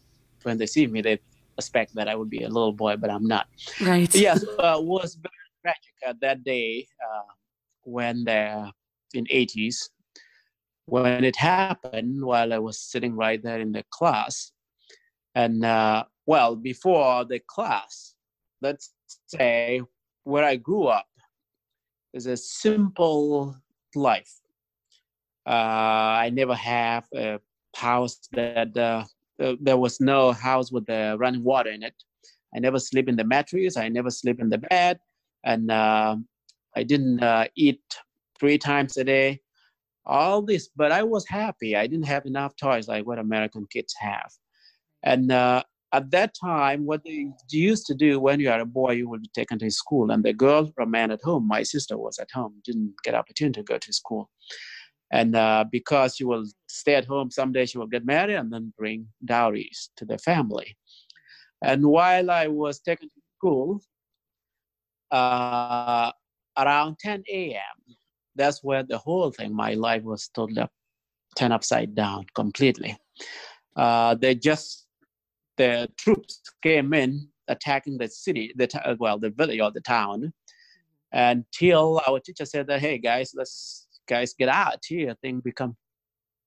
when 0.43 0.59
they 0.59 0.67
see 0.67 0.87
me, 0.87 1.01
they 1.01 1.19
expect 1.57 1.95
that 1.95 2.09
I 2.09 2.15
would 2.15 2.31
be 2.31 2.43
a 2.43 2.49
little 2.49 2.73
boy, 2.73 2.97
but 2.97 3.11
I'm 3.11 3.27
not. 3.27 3.47
Right. 3.81 4.15
yes, 4.15 4.45
uh, 4.59 4.79
was 4.81 5.15
very 5.15 5.33
tragic 5.63 5.95
at 6.07 6.21
that 6.21 6.45
day 6.45 6.87
uh, 7.07 7.33
when 7.85 8.25
the 8.25 8.73
in 9.15 9.25
80s 9.27 9.89
when 10.87 11.23
it 11.25 11.37
happened 11.37 12.25
while 12.25 12.53
I 12.53 12.59
was 12.59 12.81
sitting 12.81 13.15
right 13.15 13.41
there 13.41 13.61
in 13.61 13.71
the 13.71 13.85
class. 13.91 14.51
And 15.37 15.65
uh, 15.65 16.05
well, 16.27 16.57
before 16.57 17.25
the 17.25 17.41
class, 17.47 18.15
let's 18.61 18.93
say 19.29 19.83
where 20.25 20.45
I 20.45 20.57
grew 20.57 20.87
up 20.87 21.07
is 22.13 22.27
a 22.27 22.37
simple 22.37 23.57
life. 23.95 24.40
Uh, 25.47 26.21
I 26.25 26.31
never 26.33 26.55
have 26.55 27.05
a 27.15 27.41
house 27.75 28.29
that 28.33 28.77
uh, 28.77 29.05
there 29.61 29.79
was 29.79 30.01
no 30.01 30.33
house 30.33 30.71
with 30.71 30.87
the 30.87 31.17
running 31.19 31.43
water 31.43 31.71
in 31.71 31.83
it. 31.83 31.95
I 32.55 32.59
never 32.59 32.79
sleep 32.79 33.09
in 33.09 33.17
the 33.17 33.25
mattress. 33.25 33.77
I 33.77 33.89
never 33.89 34.11
sleep 34.11 34.41
in 34.41 34.51
the 34.51 34.59
bed, 34.59 34.99
and 35.45 35.71
uh, 35.71 36.17
I 36.77 36.83
didn't 36.83 37.23
uh, 37.23 37.47
eat 37.57 37.81
three 38.39 38.59
times 38.59 38.97
a 38.97 39.05
day. 39.05 39.41
All 40.07 40.43
this, 40.43 40.69
but 40.75 40.93
I 40.93 41.03
was 41.03 41.27
happy. 41.29 41.77
I 41.77 41.87
didn't 41.87 42.07
have 42.07 42.27
enough 42.27 42.57
toys 42.57 42.89
like 42.89 43.07
what 43.07 43.19
American 43.19 43.67
kids 43.71 43.95
have, 43.99 44.31
and 45.03 45.31
uh, 45.31 45.63
at 45.93 46.11
that 46.11 46.35
time, 46.41 46.87
what 46.87 47.03
they 47.05 47.29
used 47.51 47.87
to 47.87 47.95
do 47.95 48.21
when 48.21 48.41
you 48.41 48.51
are 48.51 48.61
a 48.61 48.67
boy, 48.67 48.93
you 48.93 49.09
would 49.09 49.23
be 49.23 49.31
taken 49.35 49.59
to 49.59 49.71
school, 49.71 50.11
and 50.11 50.25
the 50.25 50.33
girl 50.33 50.73
remained 50.77 51.13
at 51.13 51.21
home. 51.23 51.47
My 51.47 51.63
sister 51.63 51.97
was 51.97 52.19
at 52.19 52.31
home, 52.33 52.61
didn't 52.65 52.95
get 53.05 53.15
opportunity 53.15 53.61
to 53.61 53.65
go 53.65 53.79
to 53.79 53.93
school, 53.93 54.31
and 55.11 55.35
uh, 55.35 55.65
because 55.71 56.17
she 56.17 56.25
will 56.25 56.45
stay 56.69 56.95
at 56.95 57.05
home, 57.05 57.31
someday 57.31 57.67
she 57.67 57.79
will 57.79 57.87
get 57.87 58.05
married 58.05 58.37
and 58.37 58.53
then 58.53 58.73
bring 58.79 59.07
dowries 59.25 59.91
to 59.97 60.05
the 60.05 60.19
family. 60.19 60.77
And 61.63 61.85
while 61.85 62.31
I 62.31 62.47
was 62.47 62.81
taken 62.81 63.09
to 63.09 63.21
school, 63.37 63.83
uh, 65.11 66.13
around 66.57 66.99
10 67.01 67.25
a.m., 67.29 67.97
that's 68.37 68.63
where 68.63 68.85
the 68.85 68.99
whole 68.99 69.31
thing, 69.31 69.55
my 69.55 69.75
life 69.75 70.05
was 70.05 70.29
totally 70.29 70.63
up, 70.63 70.71
turned 71.37 71.53
upside 71.53 71.95
down 71.95 72.27
completely. 72.35 72.97
Uh, 73.77 74.15
they 74.15 74.35
just 74.35 74.87
the 75.57 75.89
troops 75.99 76.41
came 76.63 76.95
in 76.95 77.29
attacking 77.49 77.99
the 77.99 78.09
city, 78.09 78.53
the 78.57 78.97
well, 78.99 79.19
the 79.19 79.31
village 79.31 79.61
or 79.61 79.71
the 79.71 79.81
town, 79.81 80.33
until 81.13 82.01
our 82.07 82.21
teacher 82.21 82.45
said 82.45 82.67
that, 82.69 82.81
hey 82.81 82.99
guys, 82.99 83.33
let's 83.35 83.87
guys 84.11 84.35
get 84.35 84.49
out 84.49 84.81
here. 84.87 85.15
things 85.23 85.43
become 85.43 85.77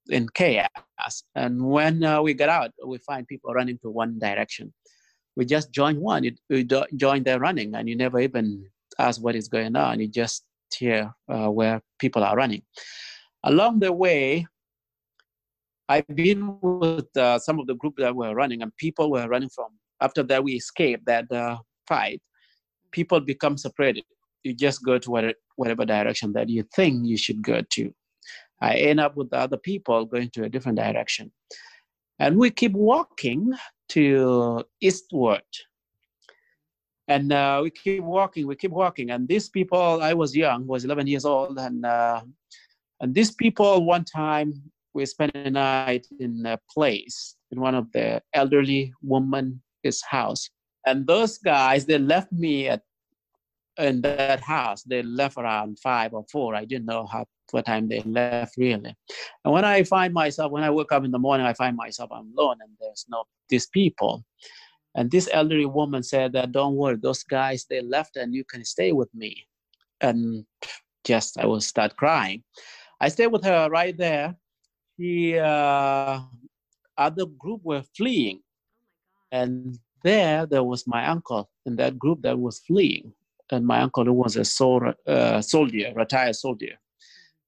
in 0.10 0.27
chaos. 0.34 1.24
And 1.36 1.53
when 1.75 2.03
uh, 2.03 2.22
we 2.22 2.34
get 2.34 2.50
out, 2.50 2.72
we 2.86 2.98
find 3.00 3.27
people 3.27 3.53
running 3.53 3.79
to 3.84 3.89
one 3.89 4.20
direction. 4.20 4.74
We 5.36 5.46
just 5.46 5.72
join 5.72 6.00
one. 6.00 6.24
You, 6.24 6.34
you 6.50 6.63
join 6.96 7.24
their 7.24 7.39
running, 7.39 7.74
and 7.75 7.89
you 7.89 7.96
never 7.96 8.20
even 8.20 8.46
ask 9.00 9.24
what 9.24 9.36
is 9.36 9.48
going 9.48 9.75
on. 9.75 10.00
You 10.00 10.08
just 10.08 10.43
hear 10.77 11.12
uh, 11.27 11.50
where 11.50 11.82
people 12.00 12.24
are 12.24 12.36
running. 12.36 12.63
Along 13.43 13.79
the 13.79 13.91
way, 13.91 14.46
I've 15.89 16.08
been 16.08 16.58
with 16.62 17.15
uh, 17.17 17.39
some 17.39 17.60
of 17.60 17.67
the 17.67 17.75
group 17.75 17.96
that 17.98 18.15
were 18.15 18.36
running, 18.36 18.62
and 18.62 18.75
people 18.77 19.10
were 19.12 19.27
running 19.27 19.50
from. 19.50 19.70
After 20.01 20.24
that, 20.24 20.43
we 20.43 20.53
escaped 20.53 21.05
that 21.05 21.32
uh, 21.32 21.58
fight. 21.88 22.22
People 22.91 23.20
become 23.20 23.58
separated. 23.58 24.03
You 24.43 24.53
just 24.53 24.84
go 24.84 25.00
to 25.00 25.10
whatever, 25.12 25.34
whatever 25.56 25.86
direction 25.86 26.34
that 26.34 26.50
you 26.50 26.64
think 26.76 27.06
you 27.06 27.18
should 27.18 27.42
go 27.42 27.62
to. 27.72 27.94
I 28.62 28.76
end 28.76 29.00
up 29.00 29.16
with 29.16 29.30
the 29.30 29.38
other 29.38 29.58
people 29.58 30.06
going 30.06 30.30
to 30.32 30.44
a 30.44 30.50
different 30.50 30.78
direction, 30.78 31.32
and 32.20 32.38
we 32.38 32.50
keep 32.50 32.74
walking 32.74 33.52
to 33.90 34.64
eastward. 34.82 35.44
And 37.10 37.34
uh, 37.34 37.60
we 37.64 37.70
keep 37.70 38.02
walking, 38.02 38.48
we 38.48 38.56
keep 38.56 38.72
walking, 38.72 39.12
and 39.12 39.28
these 39.28 39.50
people. 39.50 40.02
I 40.02 40.14
was 40.14 40.34
young, 40.34 40.66
was 40.66 40.86
11 40.86 41.08
years 41.08 41.26
old, 41.26 41.60
and 41.60 41.86
uh, 41.86 42.22
and 43.02 43.14
these 43.14 43.32
people 43.32 43.86
one 43.86 44.06
time 44.06 44.54
we 44.94 45.06
spent 45.06 45.36
a 45.36 45.50
night 45.50 46.08
in 46.20 46.46
a 46.46 46.58
place 46.74 47.36
in 47.52 47.60
one 47.60 47.76
of 47.76 47.92
the 47.92 48.22
elderly 48.34 48.94
woman's 49.02 50.02
house. 50.08 50.50
And 50.86 51.08
those 51.08 51.38
guys, 51.38 51.86
they 51.86 51.98
left 51.98 52.32
me 52.32 52.68
at 52.68 52.82
in 53.77 54.01
that 54.01 54.39
house. 54.39 54.84
They 54.84 55.01
left 55.03 55.38
around 55.38 55.80
five 55.80 56.13
or 56.13 56.25
four. 56.32 56.56
I 56.56 56.65
didn't 56.65 56.86
know 56.86 57.06
how 57.06 57.25
what 57.51 57.65
time 57.65 57.88
they 57.88 58.00
left 58.01 58.56
really. 58.58 58.96
And 59.46 59.53
when 59.53 59.63
I 59.63 59.84
find 59.84 60.13
myself, 60.13 60.51
when 60.51 60.63
I 60.63 60.72
wake 60.72 60.92
up 60.92 61.03
in 61.03 61.12
the 61.12 61.20
morning, 61.20 61.46
I 61.46 61.53
find 61.53 61.77
myself 61.77 62.12
I'm 62.12 62.34
alone 62.36 62.58
and 62.62 62.72
there's 62.80 63.06
no 63.10 63.25
these 63.50 63.68
people. 63.68 64.24
And 64.96 65.10
this 65.10 65.30
elderly 65.32 65.65
woman 65.65 66.03
said 66.03 66.34
that 66.34 66.51
don't 66.51 66.75
worry, 66.75 66.98
those 66.98 67.24
guys 67.24 67.65
they 67.70 67.82
left 67.82 68.15
and 68.15 68.34
you 68.34 68.44
can 68.44 68.63
stay 68.65 68.92
with 68.92 69.13
me. 69.13 69.48
And 70.01 70.46
just 71.03 71.38
I 71.38 71.46
will 71.46 71.62
start 71.62 71.96
crying. 71.96 72.44
I 73.00 73.10
stayed 73.10 73.27
with 73.27 73.44
her 73.44 73.70
right 73.70 73.98
there 73.98 74.36
the 74.98 75.39
uh, 75.39 76.20
other 76.98 77.25
group 77.25 77.62
were 77.63 77.84
fleeing. 77.96 78.42
And 79.32 79.80
there, 80.03 80.46
there 80.46 80.63
was 80.63 80.86
my 80.86 81.08
uncle 81.08 81.50
in 81.65 81.75
that 81.77 81.98
group 81.98 82.22
that 82.22 82.38
was 82.38 82.60
fleeing. 82.60 83.13
And 83.54 83.66
my 83.66 83.82
uncle 83.82 84.06
who 84.06 84.14
was 84.14 84.36
a 84.36 84.46
sol- 84.46 84.94
uh, 85.08 85.42
soldier, 85.42 85.94
retired 85.96 86.36
soldier. 86.36 86.76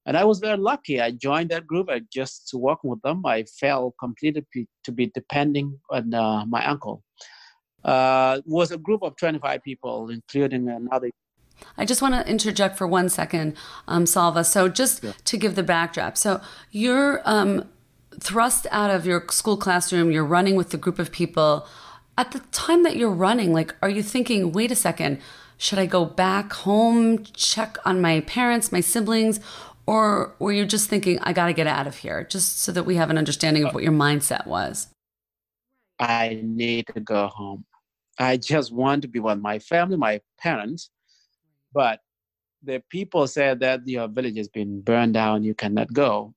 And 0.06 0.16
I 0.16 0.24
was 0.24 0.40
very 0.40 0.58
lucky. 0.58 1.02
I 1.02 1.12
joined 1.12 1.50
that 1.50 1.66
group. 1.66 1.90
I 1.90 2.02
just 2.14 2.52
working 2.54 2.92
with 2.92 3.02
them. 3.02 3.26
I 3.26 3.44
felt 3.44 3.96
completely 4.00 4.46
to 4.84 4.92
be 4.92 5.08
depending 5.08 5.80
on 5.90 6.14
uh, 6.14 6.46
my 6.46 6.66
uncle. 6.66 7.04
Uh, 7.84 8.42
was 8.46 8.72
a 8.72 8.78
group 8.78 9.02
of 9.04 9.16
25 9.18 9.64
people, 9.64 10.10
including 10.10 10.70
another 10.70 11.10
I 11.78 11.86
just 11.86 12.02
want 12.02 12.14
to 12.16 12.30
interject 12.30 12.78
for 12.78 12.86
one 12.86 13.08
second, 13.08 13.56
um, 13.88 14.06
Salva. 14.06 14.44
So, 14.44 14.68
just 14.68 15.04
yeah. 15.04 15.14
to 15.24 15.38
give 15.38 15.56
the 15.56 15.64
backdrop. 15.64 16.18
So, 16.18 16.42
you're 16.72 17.22
um, 17.24 17.70
thrust 18.20 18.68
out 18.72 18.92
of 18.92 19.06
your 19.06 19.26
school 19.30 19.58
classroom, 19.58 20.12
you're 20.12 20.26
running 20.26 20.56
with 20.56 20.74
a 20.74 20.78
group 20.78 21.00
of 21.00 21.12
people. 21.12 21.68
At 22.18 22.32
the 22.32 22.40
time 22.52 22.84
that 22.84 22.96
you're 22.96 23.10
running, 23.12 23.52
like, 23.54 23.76
are 23.82 23.90
you 23.90 24.02
thinking, 24.02 24.52
wait 24.52 24.72
a 24.72 24.76
second, 24.76 25.20
should 25.58 25.80
I 25.80 25.86
go 25.86 26.06
back 26.06 26.54
home, 26.54 27.24
check 27.24 27.78
on 27.86 28.02
my 28.02 28.22
parents, 28.22 28.72
my 28.72 28.82
siblings? 28.82 29.40
Or 29.88 30.36
were 30.40 30.52
you 30.52 30.66
just 30.66 30.90
thinking, 30.90 31.20
I 31.20 31.34
got 31.34 31.48
to 31.48 31.54
get 31.54 31.68
out 31.68 31.88
of 31.88 31.98
here, 31.98 32.24
just 32.24 32.60
so 32.62 32.72
that 32.72 32.84
we 32.84 32.96
have 32.96 33.10
an 33.10 33.18
understanding 33.18 33.64
of 33.66 33.74
what 33.74 33.84
your 33.84 33.94
mindset 33.94 34.48
was? 34.48 34.88
I 36.00 36.42
need 36.44 36.88
to 36.94 37.00
go 37.00 37.28
home. 37.28 37.66
I 38.18 38.38
just 38.38 38.74
want 38.74 39.04
to 39.04 39.08
be 39.08 39.20
with 39.20 39.40
my 39.40 39.60
family, 39.60 39.98
my 39.98 40.22
parents, 40.40 40.90
but 41.74 42.00
the 42.64 42.82
people 42.90 43.28
said 43.28 43.60
that 43.60 43.88
your 43.88 44.08
village 44.08 44.38
has 44.38 44.48
been 44.48 44.82
burned 44.82 45.14
down, 45.14 45.44
you 45.44 45.54
cannot 45.54 45.94
go. 45.94 46.34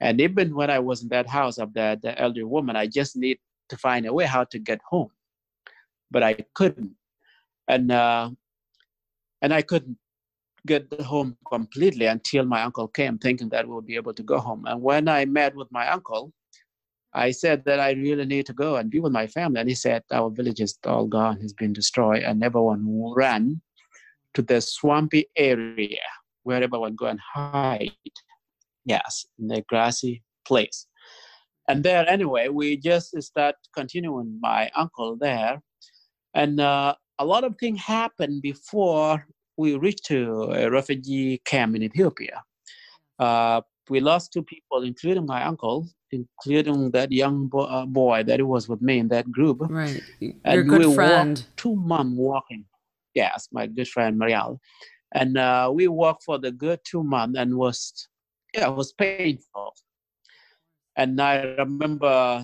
And 0.00 0.20
even 0.20 0.54
when 0.54 0.70
I 0.70 0.78
was 0.78 1.02
in 1.02 1.08
that 1.08 1.28
house 1.28 1.58
of 1.58 1.74
that 1.74 2.00
the 2.00 2.18
elderly 2.18 2.44
woman, 2.44 2.76
I 2.76 2.86
just 2.86 3.16
need 3.16 3.38
to 3.68 3.76
find 3.76 4.06
a 4.06 4.12
way 4.12 4.24
how 4.24 4.44
to 4.44 4.58
get 4.58 4.80
home. 4.88 5.10
But 6.10 6.22
I 6.22 6.38
couldn't. 6.54 6.92
And 7.68 7.92
uh, 7.92 8.30
and 9.42 9.52
I 9.52 9.62
couldn't 9.62 9.98
get 10.66 10.92
home 11.00 11.36
completely 11.48 12.06
until 12.06 12.44
my 12.44 12.62
uncle 12.62 12.88
came, 12.88 13.18
thinking 13.18 13.48
that 13.50 13.66
we'll 13.66 13.80
be 13.80 13.96
able 13.96 14.14
to 14.14 14.22
go 14.22 14.38
home. 14.38 14.64
And 14.66 14.82
when 14.82 15.08
I 15.08 15.24
met 15.24 15.54
with 15.54 15.68
my 15.70 15.88
uncle, 15.88 16.32
I 17.12 17.32
said 17.32 17.64
that 17.64 17.80
I 17.80 17.92
really 17.92 18.24
need 18.24 18.46
to 18.46 18.52
go 18.52 18.76
and 18.76 18.90
be 18.90 19.00
with 19.00 19.12
my 19.12 19.26
family. 19.26 19.60
And 19.60 19.68
he 19.68 19.74
said, 19.74 20.02
Our 20.12 20.30
village 20.30 20.60
is 20.60 20.78
all 20.84 21.06
gone, 21.06 21.38
it's 21.40 21.52
been 21.52 21.72
destroyed, 21.72 22.22
and 22.22 22.44
everyone 22.44 22.84
ran 23.14 23.60
to 24.34 24.42
the 24.42 24.60
swampy 24.60 25.26
area 25.36 25.98
where 26.44 26.62
everyone 26.62 26.94
go 26.94 27.06
and 27.06 27.20
hide. 27.20 27.90
Yes, 28.84 29.26
in 29.38 29.48
the 29.48 29.62
grassy 29.68 30.22
place. 30.46 30.86
And 31.68 31.84
there, 31.84 32.08
anyway, 32.08 32.48
we 32.48 32.76
just 32.76 33.20
start 33.22 33.54
continuing 33.74 34.38
my 34.40 34.70
uncle 34.74 35.16
there. 35.16 35.60
And 36.34 36.60
uh, 36.60 36.94
a 37.20 37.24
lot 37.24 37.44
of 37.44 37.56
things 37.58 37.80
happened 37.80 38.42
before 38.42 39.26
we 39.56 39.76
reached 39.76 40.06
to 40.06 40.18
a 40.62 40.70
refugee 40.70 41.40
camp 41.44 41.76
in 41.76 41.82
Ethiopia. 41.82 42.42
Uh, 43.18 43.60
we 43.90 44.00
lost 44.00 44.32
two 44.32 44.42
people, 44.42 44.82
including 44.82 45.26
my 45.26 45.44
uncle, 45.44 45.86
including 46.10 46.90
that 46.92 47.12
young 47.12 47.46
bo- 47.46 47.70
uh, 47.76 47.86
boy 47.86 48.22
that 48.24 48.40
was 48.54 48.68
with 48.70 48.80
me 48.80 48.98
in 48.98 49.08
that 49.08 49.30
group. 49.30 49.58
Right, 49.60 50.02
your 50.20 50.32
and 50.44 50.68
good 50.68 50.86
we 50.86 50.94
friend. 50.94 51.44
two 51.56 51.76
months 51.76 52.16
walking 52.16 52.64
yes, 53.14 53.48
my 53.52 53.66
good 53.66 53.88
friend 53.88 54.18
Marial. 54.18 54.60
And 55.12 55.36
uh, 55.36 55.70
we 55.72 55.88
walked 55.88 56.22
for 56.24 56.38
the 56.38 56.52
good 56.52 56.80
two 56.84 57.02
months 57.02 57.38
and 57.38 57.56
was, 57.56 58.08
yeah, 58.54 58.70
it 58.70 58.76
was 58.76 58.92
painful. 58.92 59.74
And 60.96 61.20
I 61.20 61.42
remember 61.58 62.42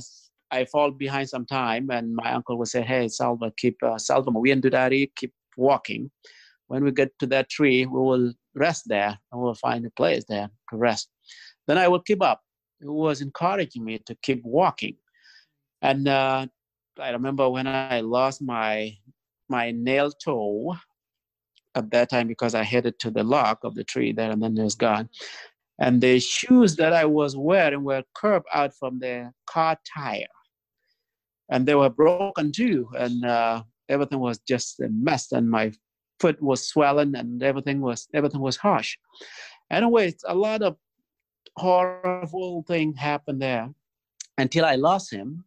I 0.50 0.64
fall 0.66 0.90
behind 0.90 1.28
some 1.28 1.46
time 1.46 1.90
and 1.90 2.14
my 2.14 2.32
uncle 2.32 2.58
would 2.58 2.68
say, 2.68 2.82
hey, 2.82 3.08
Salva, 3.08 3.52
keep, 3.56 3.76
uh, 3.82 3.98
Salva, 3.98 4.30
Dudari, 4.30 5.10
keep 5.16 5.32
walking. 5.56 6.10
When 6.68 6.84
we 6.84 6.92
get 6.92 7.18
to 7.20 7.26
that 7.28 7.48
tree, 7.48 7.86
we 7.86 7.98
will 7.98 8.32
rest 8.54 8.84
there 8.86 9.18
and 9.32 9.40
we'll 9.40 9.54
find 9.54 9.84
a 9.86 9.90
place 9.90 10.24
there 10.28 10.48
to 10.70 10.76
rest. 10.76 11.08
Then 11.66 11.78
I 11.78 11.88
will 11.88 12.00
keep 12.00 12.22
up. 12.22 12.40
It 12.80 12.88
was 12.88 13.20
encouraging 13.20 13.84
me 13.84 14.00
to 14.06 14.16
keep 14.22 14.42
walking. 14.44 14.96
And 15.82 16.08
uh, 16.08 16.46
I 17.00 17.10
remember 17.10 17.48
when 17.48 17.66
I 17.66 18.00
lost 18.00 18.42
my 18.42 18.96
my 19.48 19.70
nail 19.70 20.10
toe 20.10 20.76
at 21.76 21.90
that 21.90 22.10
time 22.10 22.26
because 22.26 22.54
I 22.54 22.64
headed 22.64 22.98
to 23.00 23.10
the 23.10 23.22
log 23.22 23.58
of 23.62 23.74
the 23.74 23.84
tree 23.84 24.12
there 24.12 24.30
and 24.32 24.42
then 24.42 24.56
it 24.58 24.62
was 24.62 24.74
gone. 24.74 25.08
And 25.78 26.00
the 26.00 26.18
shoes 26.18 26.74
that 26.76 26.92
I 26.92 27.04
was 27.04 27.36
wearing 27.36 27.84
were 27.84 28.02
curved 28.14 28.46
out 28.52 28.74
from 28.74 28.98
the 28.98 29.30
car 29.46 29.76
tire. 29.94 30.26
And 31.48 31.66
they 31.66 31.74
were 31.74 31.90
broken 31.90 32.52
too. 32.52 32.88
And 32.98 33.24
uh, 33.24 33.62
everything 33.88 34.18
was 34.18 34.38
just 34.40 34.80
a 34.80 34.88
mess. 34.88 35.32
And 35.32 35.50
my 35.50 35.72
foot 36.20 36.40
was 36.42 36.68
swelling 36.68 37.14
and 37.14 37.42
everything 37.42 37.80
was 37.80 38.08
everything 38.14 38.40
was 38.40 38.56
harsh. 38.56 38.96
Anyway, 39.70 40.14
a 40.26 40.34
lot 40.34 40.62
of 40.62 40.76
horrible 41.56 42.62
thing 42.66 42.94
happened 42.94 43.42
there 43.42 43.68
until 44.38 44.64
I 44.64 44.76
lost 44.76 45.12
him. 45.12 45.44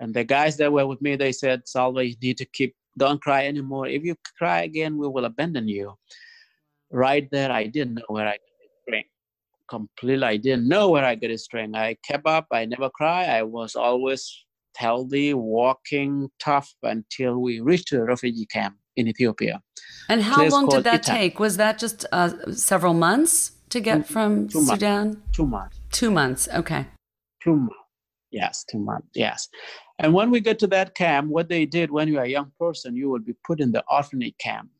And 0.00 0.12
the 0.12 0.24
guys 0.24 0.56
that 0.58 0.72
were 0.72 0.86
with 0.86 1.00
me, 1.00 1.16
they 1.16 1.32
said, 1.32 1.66
Salva, 1.66 2.04
you 2.06 2.14
need 2.20 2.36
to 2.38 2.44
keep 2.44 2.74
don't 2.98 3.20
cry 3.20 3.46
anymore. 3.46 3.86
If 3.86 4.04
you 4.04 4.16
cry 4.38 4.62
again, 4.62 4.96
we 4.96 5.08
will 5.08 5.26
abandon 5.26 5.68
you. 5.68 5.94
Right 6.90 7.28
there, 7.30 7.52
I 7.52 7.66
didn't 7.66 7.94
know 7.94 8.04
where 8.08 8.26
I 8.26 8.32
got 8.32 8.70
strength. 8.82 9.10
Completely, 9.68 10.24
I 10.24 10.36
didn't 10.36 10.68
know 10.68 10.88
where 10.90 11.04
I 11.04 11.14
got 11.14 11.38
strength. 11.38 11.76
I 11.76 11.96
kept 12.04 12.26
up. 12.26 12.46
I 12.52 12.64
never 12.64 12.88
cry. 12.90 13.24
I 13.24 13.42
was 13.42 13.74
always 13.74 14.45
healthy, 14.76 15.34
walking 15.34 16.28
tough 16.38 16.74
until 16.82 17.40
we 17.40 17.60
reached 17.60 17.90
the 17.90 18.02
refugee 18.02 18.46
camp 18.46 18.76
in 18.96 19.08
Ethiopia. 19.08 19.62
And 20.08 20.22
how 20.22 20.46
long 20.48 20.68
did 20.68 20.84
that 20.84 21.02
take? 21.02 21.38
Was 21.38 21.56
that 21.56 21.78
just 21.78 22.06
uh, 22.12 22.52
several 22.52 22.94
months 22.94 23.52
to 23.70 23.80
get 23.80 24.00
mm, 24.00 24.06
from 24.06 24.48
two 24.48 24.64
Sudan? 24.64 25.06
Months. 25.06 25.20
Two 25.32 25.46
months. 25.46 25.80
Two 25.92 26.10
months. 26.10 26.48
Okay. 26.54 26.86
Two 27.42 27.56
months. 27.56 27.76
Yes, 28.30 28.64
two 28.70 28.78
months. 28.78 29.08
Yes. 29.14 29.48
And 29.98 30.12
when 30.12 30.30
we 30.30 30.40
get 30.40 30.58
to 30.60 30.66
that 30.68 30.94
camp, 30.94 31.28
what 31.28 31.48
they 31.48 31.64
did 31.64 31.90
when 31.90 32.08
you 32.08 32.18
are 32.18 32.24
a 32.24 32.28
young 32.28 32.52
person, 32.58 32.96
you 32.96 33.08
will 33.08 33.20
be 33.20 33.34
put 33.44 33.60
in 33.60 33.72
the 33.72 33.84
orphanage 33.90 34.36
camp. 34.38 34.70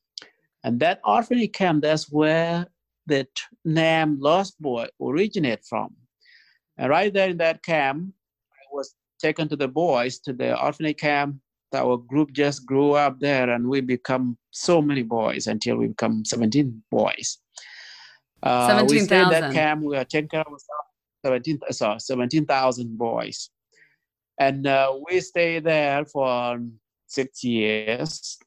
And 0.62 0.80
that 0.80 1.00
orphanage 1.04 1.52
camp, 1.52 1.82
that's 1.82 2.10
where 2.10 2.66
the 3.06 3.26
name 3.64 4.18
Lost 4.20 4.60
Boy 4.60 4.88
originated 5.00 5.64
from. 5.64 5.94
And 6.76 6.90
right 6.90 7.12
there 7.12 7.30
in 7.30 7.38
that 7.38 7.62
camp, 7.62 8.12
I 8.52 8.64
was 8.72 8.94
taken 9.18 9.48
to 9.48 9.56
the 9.56 9.68
boys 9.68 10.18
to 10.20 10.32
the 10.32 10.60
orphanage 10.60 10.98
camp. 10.98 11.36
Our 11.74 11.98
group 11.98 12.32
just 12.32 12.64
grew 12.64 12.92
up 12.92 13.20
there, 13.20 13.50
and 13.50 13.68
we 13.68 13.80
become 13.80 14.38
so 14.50 14.80
many 14.80 15.02
boys 15.02 15.46
until 15.46 15.76
we 15.76 15.88
become 15.88 16.24
17 16.24 16.82
boys. 16.90 17.38
Uh, 18.42 18.68
17,000. 18.68 18.96
We 18.96 19.04
stayed 19.04 19.22
in 19.22 19.28
that 19.28 19.52
camp. 19.52 19.82
We 19.82 19.96
are 19.96 20.04
taking 20.04 20.28
care 20.28 20.40
of 20.40 20.46
ourselves. 20.46 20.86
17, 21.24 21.58
sorry, 21.72 22.00
17,000 22.00 22.96
boys. 22.96 23.50
And 24.38 24.66
uh, 24.66 24.96
we 25.08 25.20
stayed 25.20 25.64
there 25.64 26.04
for 26.04 26.60
six 27.06 27.42
years. 27.42 28.38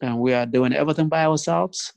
And 0.00 0.18
we 0.18 0.32
are 0.32 0.46
doing 0.46 0.72
everything 0.72 1.08
by 1.08 1.26
ourselves 1.26 1.92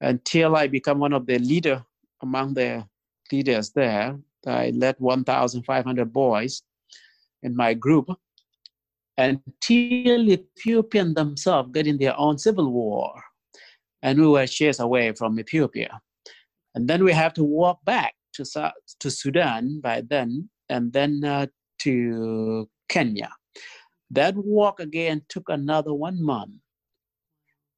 until 0.00 0.54
I 0.54 0.66
become 0.66 0.98
one 0.98 1.12
of 1.12 1.26
the 1.26 1.38
leader 1.38 1.84
among 2.22 2.54
the 2.54 2.86
leaders 3.32 3.70
there. 3.70 4.18
I 4.46 4.70
led 4.70 4.96
1,500 4.98 6.12
boys 6.12 6.62
in 7.44 7.54
my 7.54 7.74
group 7.74 8.08
until 9.16 10.28
Ethiopian 10.28 11.14
themselves 11.14 11.70
get 11.72 11.86
in 11.86 11.98
their 11.98 12.18
own 12.18 12.36
civil 12.38 12.72
war. 12.72 13.22
And 14.02 14.20
we 14.20 14.26
were 14.26 14.46
chased 14.46 14.80
away 14.80 15.12
from 15.12 15.38
Ethiopia. 15.38 16.00
And 16.74 16.88
then 16.88 17.04
we 17.04 17.12
have 17.12 17.32
to 17.34 17.44
walk 17.44 17.84
back 17.84 18.14
to, 18.34 18.72
to 19.00 19.10
Sudan 19.10 19.80
by 19.80 20.02
then, 20.02 20.50
and 20.68 20.92
then 20.92 21.22
uh, 21.24 21.46
to 21.80 22.68
Kenya. 22.88 23.30
That 24.10 24.34
walk 24.36 24.80
again 24.80 25.22
took 25.28 25.48
another 25.48 25.94
one 25.94 26.22
month 26.22 26.56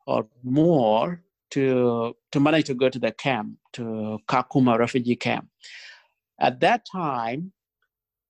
or 0.07 0.27
more 0.43 1.23
to, 1.51 2.17
to 2.33 2.41
manage 2.41 2.67
to 2.67 2.75
go 2.75 2.89
to 2.89 2.99
the 2.99 3.13
camp, 3.13 3.57
to 3.75 4.19
Kakuma 4.29 4.79
refugee 4.79 5.17
camp. 5.17 5.49
At 6.41 6.61
that 6.61 6.87
time, 6.91 7.53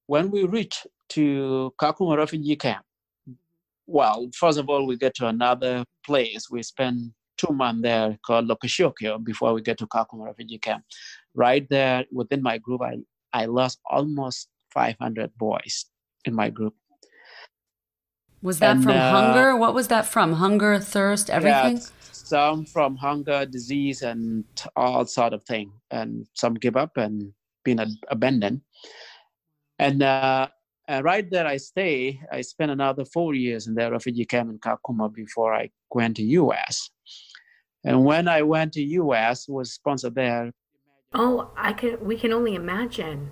when 0.06 0.30
we 0.30 0.44
reach 0.44 0.86
to 1.10 1.72
Kakuma 1.80 2.16
refugee 2.16 2.56
camp, 2.56 2.84
well, 3.86 4.28
first 4.34 4.58
of 4.58 4.68
all, 4.68 4.86
we 4.86 4.96
get 4.96 5.14
to 5.16 5.28
another 5.28 5.84
place. 6.04 6.50
We 6.50 6.62
spend 6.62 7.12
two 7.36 7.52
months 7.52 7.82
there 7.82 8.18
called 8.26 8.48
Lokashokyo 8.48 9.22
before 9.24 9.52
we 9.52 9.62
get 9.62 9.78
to 9.78 9.86
Kakuma 9.86 10.26
refugee 10.26 10.58
camp. 10.58 10.84
Right 11.34 11.66
there 11.68 12.04
within 12.12 12.42
my 12.42 12.58
group, 12.58 12.82
I, 12.82 12.98
I 13.32 13.46
lost 13.46 13.78
almost 13.88 14.48
500 14.72 15.30
boys 15.38 15.86
in 16.24 16.34
my 16.34 16.50
group. 16.50 16.74
Was 18.42 18.58
that 18.58 18.76
and, 18.76 18.82
from 18.82 18.96
uh, 18.96 19.10
hunger? 19.10 19.56
What 19.56 19.74
was 19.74 19.88
that 19.88 20.06
from? 20.06 20.34
Hunger, 20.34 20.78
thirst, 20.78 21.30
everything? 21.30 21.78
Yeah, 21.78 21.86
some 22.12 22.64
from 22.64 22.96
hunger, 22.96 23.46
disease, 23.46 24.02
and 24.02 24.44
all 24.76 25.06
sort 25.06 25.32
of 25.32 25.42
thing. 25.44 25.72
And 25.90 26.26
some 26.34 26.54
give 26.54 26.76
up 26.76 26.96
and 26.96 27.32
been 27.64 27.80
abandoned. 28.08 28.60
And 29.78 30.02
uh, 30.02 30.48
uh, 30.88 31.02
right 31.02 31.28
there, 31.30 31.46
I 31.46 31.56
stay. 31.56 32.20
I 32.30 32.40
spent 32.42 32.70
another 32.70 33.04
four 33.04 33.34
years 33.34 33.66
in 33.66 33.74
the 33.74 33.90
refugee 33.90 34.24
camp 34.24 34.50
in 34.50 34.58
Kakuma 34.58 35.12
before 35.12 35.54
I 35.54 35.70
went 35.92 36.16
to 36.16 36.22
U.S. 36.22 36.90
And 37.84 38.04
when 38.04 38.28
I 38.28 38.42
went 38.42 38.72
to 38.74 38.82
U.S., 38.82 39.48
was 39.48 39.72
sponsored 39.72 40.14
there. 40.14 40.52
Oh, 41.12 41.50
I 41.56 41.72
can. 41.72 42.04
We 42.04 42.16
can 42.16 42.32
only 42.32 42.54
imagine. 42.54 43.30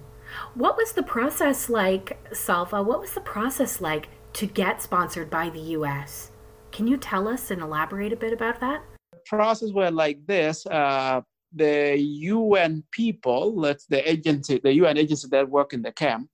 What 0.54 0.76
was 0.76 0.92
the 0.92 1.02
process 1.02 1.68
like, 1.68 2.18
Salva? 2.32 2.82
What 2.82 3.00
was 3.00 3.12
the 3.12 3.20
process 3.20 3.80
like 3.80 4.08
to 4.34 4.46
get 4.46 4.82
sponsored 4.82 5.30
by 5.30 5.50
the 5.50 5.60
U.S.? 5.60 6.32
Can 6.72 6.86
you 6.86 6.96
tell 6.96 7.28
us 7.28 7.50
and 7.50 7.60
elaborate 7.60 8.12
a 8.12 8.16
bit 8.16 8.32
about 8.32 8.60
that? 8.60 8.82
Process 9.26 9.70
were 9.72 9.90
like 9.90 10.26
this. 10.26 10.66
Uh, 10.66 11.20
the 11.54 11.96
UN 11.98 12.82
people, 12.90 13.54
let's 13.54 13.86
the 13.86 14.08
agency, 14.10 14.60
the 14.62 14.72
UN 14.74 14.98
agency 14.98 15.28
that 15.30 15.48
work 15.48 15.72
in 15.72 15.82
the 15.82 15.92
camp, 15.92 16.28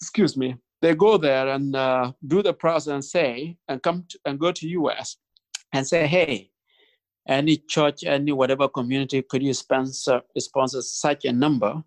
excuse 0.00 0.36
me, 0.36 0.56
they 0.82 0.94
go 0.94 1.16
there 1.16 1.48
and 1.48 1.74
uh, 1.74 2.12
do 2.26 2.42
the 2.42 2.52
process 2.52 2.92
and 2.92 3.04
say 3.04 3.56
and 3.68 3.82
come 3.82 4.04
to, 4.08 4.18
and 4.24 4.38
go 4.38 4.52
to 4.52 4.68
US 4.68 5.16
and 5.72 5.86
say, 5.86 6.06
hey, 6.06 6.50
any 7.28 7.56
church, 7.68 8.04
any 8.04 8.32
whatever 8.32 8.68
community, 8.68 9.22
could 9.22 9.42
you 9.42 9.54
sponsor 9.54 10.22
sponsor 10.38 10.82
such 10.82 11.24
a 11.24 11.32
number? 11.32 11.82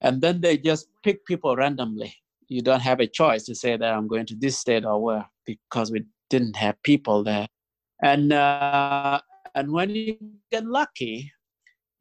And 0.00 0.20
then 0.20 0.40
they 0.40 0.56
just 0.58 0.88
pick 1.02 1.24
people 1.26 1.56
randomly. 1.56 2.14
You 2.48 2.62
don't 2.62 2.80
have 2.80 3.00
a 3.00 3.06
choice 3.06 3.44
to 3.44 3.54
say 3.54 3.76
that 3.76 3.92
I'm 3.92 4.06
going 4.06 4.26
to 4.26 4.36
this 4.36 4.58
state 4.58 4.84
or 4.84 5.02
where 5.02 5.26
because 5.46 5.90
we 5.90 6.04
didn't 6.30 6.56
have 6.56 6.80
people 6.82 7.24
there. 7.24 7.48
And 8.02 8.32
uh, 8.32 9.20
and 9.54 9.72
when 9.72 9.90
you 9.90 10.16
get 10.52 10.64
lucky, 10.64 11.32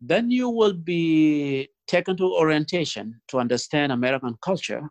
then 0.02 0.30
you 0.30 0.50
will 0.50 0.74
be 0.74 1.70
taken 1.88 2.18
to 2.18 2.26
orientation 2.26 3.20
to 3.30 3.40
understand 3.40 3.92
American 3.92 4.38
culture. 4.42 4.90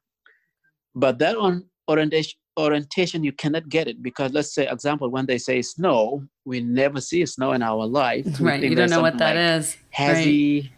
But 0.94 1.18
that 1.18 1.36
on 1.36 1.64
orientation 1.88 2.38
orientation 2.56 3.24
you 3.24 3.32
cannot 3.32 3.68
get 3.68 3.88
it 3.88 4.00
because 4.00 4.32
let's 4.32 4.54
say 4.54 4.68
example 4.68 5.10
when 5.10 5.26
they 5.26 5.38
say 5.38 5.60
snow 5.60 6.22
we 6.44 6.60
never 6.60 7.00
see 7.00 7.26
snow 7.26 7.50
in 7.50 7.62
our 7.62 7.84
life 7.84 8.24
right 8.38 8.62
you 8.62 8.76
don't 8.76 8.90
know 8.90 9.02
what 9.02 9.18
that 9.18 9.34
like 9.34 9.58
is. 9.58 9.76
hazy 9.90 10.72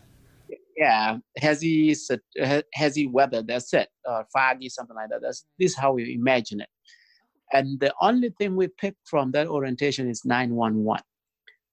right. 0.48 0.58
yeah 0.78 1.18
hazy 1.34 1.94
hazy 2.72 3.06
weather 3.06 3.42
that's 3.42 3.74
it 3.74 3.90
or 4.06 4.24
foggy 4.32 4.70
something 4.70 4.96
like 4.96 5.10
that 5.10 5.20
that's 5.20 5.44
this 5.58 5.72
is 5.72 5.76
how 5.76 5.92
we 5.92 6.14
imagine 6.14 6.62
it 6.62 6.68
and 7.52 7.78
the 7.80 7.92
only 8.00 8.30
thing 8.38 8.56
we 8.56 8.68
pick 8.68 8.94
from 9.04 9.30
that 9.32 9.46
orientation 9.46 10.08
is 10.08 10.24
911 10.24 11.02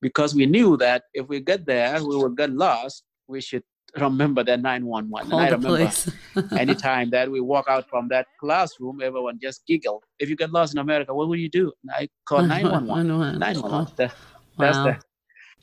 because 0.03 0.35
we 0.35 0.45
knew 0.45 0.77
that 0.77 1.03
if 1.13 1.27
we 1.27 1.39
get 1.39 1.65
there, 1.65 2.03
we 2.03 2.15
will 2.15 2.29
get 2.29 2.51
lost. 2.51 3.03
We 3.27 3.41
should 3.41 3.63
remember 3.97 4.43
that 4.43 4.61
911. 4.61 5.29
Call 5.29 5.39
and 5.39 5.47
I 5.47 5.51
remember 5.51 6.55
anytime 6.57 7.09
that 7.11 7.29
we 7.29 7.39
walk 7.39 7.65
out 7.67 7.89
from 7.89 8.07
that 8.09 8.27
classroom, 8.39 9.01
everyone 9.01 9.39
just 9.41 9.65
giggle. 9.67 10.03
If 10.19 10.29
you 10.29 10.35
get 10.35 10.51
lost 10.51 10.73
in 10.73 10.79
America, 10.79 11.13
what 11.13 11.27
will 11.27 11.37
you 11.37 11.49
do? 11.49 11.71
I 11.91 12.09
call 12.25 12.41
911. 12.47 13.39
911. 13.39 13.95
That's 14.57 14.77
wow. 14.77 14.83
the 14.83 14.99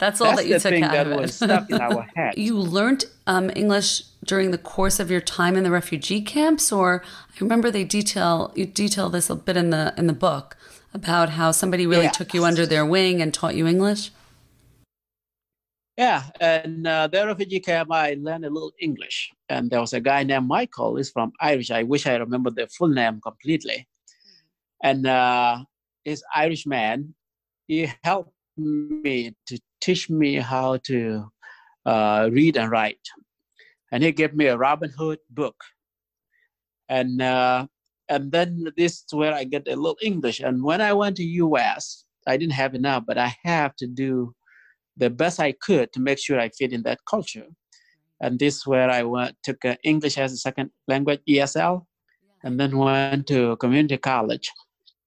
that's 0.01 0.19
all 0.23 0.35
That's 0.35 0.43
that 0.43 0.75
you 0.75 0.81
took 0.81 0.83
out 0.83 1.07
of 1.07 1.13
it. 1.13 1.21
was 1.21 1.37
stuck 1.37 1.69
in 1.69 1.79
our 1.79 2.07
head. 2.17 2.39
you 2.39 2.57
learned 2.57 3.05
um, 3.27 3.51
English 3.55 4.03
during 4.25 4.51
the 4.51 4.57
course 4.57 4.99
of 4.99 5.11
your 5.11 5.21
time 5.21 5.57
in 5.57 5.63
the 5.63 5.71
refugee 5.71 6.23
camps, 6.23 6.73
or 6.73 7.05
I 7.05 7.39
remember 7.39 7.71
they 7.71 7.85
detail 7.85 8.51
you 8.57 8.65
detail 8.65 9.11
this 9.11 9.29
a 9.29 9.37
bit 9.37 9.59
in 9.59 9.69
the 9.69 9.93
in 9.99 10.07
the 10.07 10.15
book 10.15 10.57
about 10.95 11.31
how 11.31 11.51
somebody 11.53 11.87
really 11.87 12.05
yeah. 12.05 12.11
took 12.11 12.33
you 12.33 12.47
under 12.47 12.65
their 12.65 12.85
wing 12.87 13.21
and 13.21 13.33
taught 13.35 13.55
you 13.55 13.67
English. 13.67 14.11
Yeah, 16.01 16.23
and 16.41 16.87
uh, 16.87 17.09
the 17.09 17.27
refugee 17.27 17.61
camp, 17.61 17.93
I 17.93 18.17
learned 18.19 18.47
a 18.47 18.49
little 18.49 18.73
English. 18.81 19.31
And 19.51 19.71
there 19.71 19.83
was 19.83 19.93
a 19.93 20.01
guy 20.01 20.23
named 20.23 20.49
Michael, 20.49 20.97
he's 20.97 21.11
from 21.11 21.31
Irish. 21.43 21.71
I 21.71 21.83
wish 21.83 22.07
I 22.07 22.17
remember 22.17 22.49
the 22.49 22.69
full 22.69 22.89
name 22.89 23.21
completely. 23.21 23.87
And 24.83 25.07
uh, 25.07 25.59
he's 26.03 26.23
Irish 26.35 26.65
man. 26.65 27.15
He 27.69 27.93
helped 28.03 28.33
me 28.57 29.37
to 29.47 29.61
teach 29.83 30.09
me 30.09 30.37
how 30.37 30.79
to 30.85 31.31
uh, 31.85 32.31
read 32.33 32.57
and 32.57 32.71
write. 32.71 33.07
And 33.93 34.03
he 34.03 34.11
gave 34.11 34.33
me 34.33 34.47
a 34.47 34.57
Robin 34.57 34.89
Hood 34.97 35.19
book. 35.29 35.63
And 36.89 37.21
uh, 37.21 37.67
and 38.09 38.33
then 38.33 38.73
this 38.75 39.05
is 39.05 39.13
where 39.13 39.35
I 39.35 39.45
get 39.45 39.69
a 39.69 39.77
little 39.77 39.99
English. 40.01 40.41
And 40.41 40.65
when 40.65 40.81
I 40.81 40.95
went 40.95 41.19
to 41.19 41.25
US, 41.45 42.07
I 42.27 42.39
didn't 42.39 42.55
have 42.55 42.75
enough, 42.75 43.05
but 43.07 43.19
I 43.19 43.37
have 43.45 43.77
to 43.77 43.87
do 43.87 44.35
the 44.97 45.11
best 45.11 45.41
I 45.41 45.53
could 45.53 45.93
to 45.93 46.01
make 46.01 46.19
sure 46.19 46.39
I 46.39 46.49
fit 46.51 46.73
in 46.73 46.83
that 46.83 47.01
culture. 47.09 47.47
And 48.21 48.39
this 48.39 48.57
is 48.57 48.67
where 48.67 48.91
I 48.91 49.03
went, 49.03 49.37
took 49.43 49.65
uh, 49.65 49.77
English 49.83 50.19
as 50.19 50.33
a 50.33 50.37
second 50.37 50.71
language, 50.89 51.21
ESL, 51.29 51.87
and 52.45 52.61
then 52.61 52.77
went 52.77 53.27
to 53.29 53.57
community 53.57 53.97
college. 53.97 54.51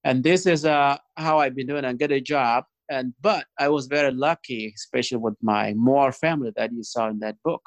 And 0.02 0.22
this 0.22 0.46
is 0.46 0.64
uh, 0.64 0.98
how 1.16 1.38
I've 1.38 1.54
been 1.54 1.66
doing 1.66 1.84
and 1.84 1.98
get 1.98 2.12
a 2.12 2.20
job. 2.20 2.64
And 2.90 3.14
but 3.22 3.46
I 3.58 3.68
was 3.68 3.86
very 3.86 4.12
lucky, 4.12 4.72
especially 4.76 5.18
with 5.18 5.34
my 5.40 5.72
Moore 5.74 6.12
family 6.12 6.52
that 6.56 6.72
you 6.72 6.82
saw 6.82 7.08
in 7.08 7.18
that 7.20 7.36
book. 7.42 7.62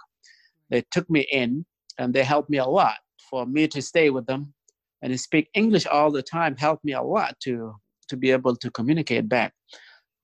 They 0.69 0.83
took 0.91 1.09
me 1.09 1.21
in 1.31 1.65
and 1.97 2.13
they 2.13 2.23
helped 2.23 2.49
me 2.49 2.57
a 2.57 2.65
lot 2.65 2.97
for 3.29 3.45
me 3.45 3.67
to 3.69 3.81
stay 3.81 4.09
with 4.09 4.25
them 4.27 4.53
and 5.01 5.19
speak 5.19 5.49
English 5.53 5.85
all 5.87 6.11
the 6.11 6.21
time 6.21 6.55
helped 6.55 6.83
me 6.83 6.93
a 6.93 7.01
lot 7.01 7.39
to 7.41 7.73
to 8.09 8.15
be 8.15 8.31
able 8.31 8.55
to 8.55 8.71
communicate 8.71 9.27
back. 9.27 9.53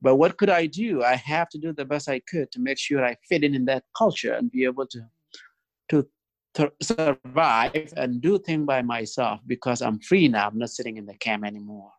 But 0.03 0.17
what 0.17 0.37
could 0.37 0.49
I 0.49 0.67
do? 0.67 1.01
I 1.01 1.15
have 1.15 1.49
to 1.49 1.57
do 1.57 1.71
the 1.73 1.85
best 1.85 2.09
I 2.09 2.19
could 2.19 2.51
to 2.51 2.59
make 2.59 2.77
sure 2.77 3.03
I 3.03 3.15
fit 3.29 3.43
in 3.43 3.55
in 3.55 3.65
that 3.65 3.85
culture 3.97 4.33
and 4.33 4.51
be 4.51 4.65
able 4.65 4.85
to 4.87 5.01
to 6.55 6.71
survive 6.81 7.93
and 7.97 8.21
do 8.21 8.37
things 8.37 8.65
by 8.65 8.81
myself 8.81 9.39
because 9.47 9.81
I'm 9.81 9.99
free 9.99 10.27
now. 10.27 10.47
I'm 10.47 10.59
not 10.59 10.69
sitting 10.69 10.97
in 10.97 11.05
the 11.05 11.15
camp 11.15 11.43
anymore. 11.45 11.91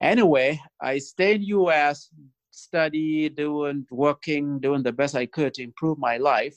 Anyway, 0.00 0.60
I 0.80 0.98
stayed 0.98 1.42
U.S., 1.42 2.08
study, 2.50 3.28
doing, 3.28 3.86
working, 3.90 4.58
doing 4.58 4.82
the 4.82 4.92
best 4.92 5.14
I 5.14 5.26
could 5.26 5.54
to 5.54 5.62
improve 5.62 5.98
my 5.98 6.16
life 6.16 6.56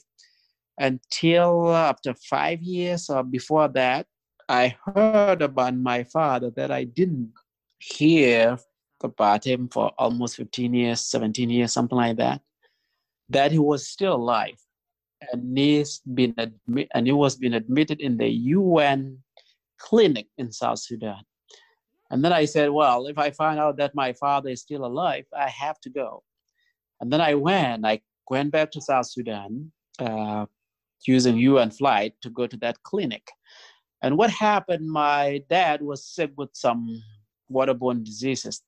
until 0.78 1.74
after 1.74 2.14
five 2.14 2.62
years 2.62 3.10
or 3.10 3.22
before 3.22 3.68
that, 3.68 4.06
I 4.48 4.76
heard 4.84 5.42
about 5.42 5.76
my 5.76 6.04
father 6.04 6.50
that 6.56 6.70
I 6.70 6.84
didn't 6.84 7.32
hear 7.78 8.58
about 9.04 9.44
him 9.46 9.68
for 9.68 9.92
almost 9.98 10.36
15 10.36 10.74
years, 10.74 11.00
17 11.00 11.50
years, 11.50 11.72
something 11.72 11.96
like 11.96 12.16
that, 12.16 12.40
that 13.28 13.52
he 13.52 13.58
was 13.58 13.86
still 13.88 14.14
alive. 14.14 14.56
And 15.32 15.56
he's 15.56 16.00
been 16.00 16.34
and 16.94 17.06
he 17.06 17.12
was 17.12 17.36
being 17.36 17.54
admitted 17.54 18.00
in 18.00 18.16
the 18.16 18.28
UN 18.28 19.18
clinic 19.78 20.26
in 20.36 20.50
South 20.50 20.80
Sudan. 20.80 21.22
And 22.10 22.24
then 22.24 22.32
I 22.32 22.44
said, 22.44 22.70
well, 22.70 23.06
if 23.06 23.18
I 23.18 23.30
find 23.30 23.58
out 23.58 23.76
that 23.78 23.94
my 23.94 24.12
father 24.12 24.50
is 24.50 24.60
still 24.60 24.84
alive, 24.84 25.24
I 25.36 25.48
have 25.48 25.80
to 25.80 25.90
go. 25.90 26.22
And 27.00 27.12
then 27.12 27.20
I 27.20 27.34
went. 27.34 27.86
I 27.86 28.00
went 28.28 28.52
back 28.52 28.70
to 28.72 28.80
South 28.80 29.06
Sudan 29.06 29.72
uh, 29.98 30.46
using 31.06 31.36
UN 31.38 31.70
flight 31.70 32.14
to 32.22 32.30
go 32.30 32.46
to 32.46 32.56
that 32.58 32.82
clinic. 32.82 33.26
And 34.02 34.18
what 34.18 34.30
happened? 34.30 34.90
My 34.90 35.42
dad 35.48 35.80
was 35.80 36.04
sick 36.04 36.32
with 36.36 36.50
some 36.52 37.02
waterborne 37.50 38.04
diseases, 38.04 38.62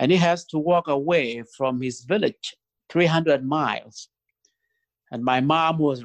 and 0.00 0.10
he 0.10 0.16
has 0.16 0.46
to 0.46 0.58
walk 0.58 0.88
away 0.88 1.44
from 1.56 1.80
his 1.80 2.00
village, 2.00 2.56
300 2.88 3.44
miles. 3.44 4.08
And 5.12 5.22
my 5.22 5.40
mom 5.40 5.78
was 5.78 6.02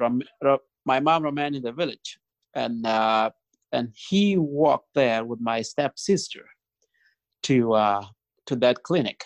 my 0.84 1.00
mom 1.00 1.24
remained 1.24 1.56
in 1.56 1.62
the 1.62 1.72
village, 1.72 2.18
and 2.54 2.86
uh, 2.86 3.30
and 3.72 3.92
he 3.94 4.36
walked 4.36 4.90
there 4.94 5.24
with 5.24 5.40
my 5.40 5.62
stepsister 5.62 6.44
to 7.44 7.72
uh, 7.72 8.04
to 8.46 8.56
that 8.56 8.82
clinic. 8.82 9.24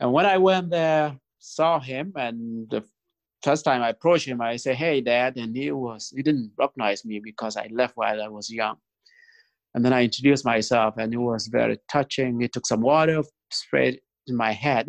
And 0.00 0.12
when 0.12 0.26
I 0.26 0.38
went 0.38 0.70
there, 0.70 1.18
saw 1.38 1.80
him, 1.80 2.12
and 2.16 2.70
the 2.70 2.84
first 3.42 3.64
time 3.64 3.82
I 3.82 3.90
approached 3.90 4.26
him, 4.26 4.40
I 4.40 4.56
said, 4.56 4.76
"Hey, 4.76 5.00
Dad," 5.00 5.36
and 5.36 5.54
he 5.56 5.72
was 5.72 6.12
he 6.16 6.22
didn't 6.22 6.52
recognize 6.56 7.04
me 7.04 7.18
because 7.18 7.56
I 7.56 7.68
left 7.72 7.96
while 7.96 8.22
I 8.22 8.28
was 8.28 8.48
young. 8.48 8.76
And 9.74 9.84
then 9.84 9.92
I 9.92 10.04
introduced 10.04 10.44
myself, 10.44 10.94
and 10.98 11.12
it 11.12 11.18
was 11.18 11.48
very 11.48 11.78
touching. 11.90 12.40
He 12.40 12.46
took 12.46 12.66
some 12.66 12.80
water, 12.80 13.24
sprayed 13.54 14.00
in 14.26 14.36
my 14.36 14.52
head, 14.52 14.88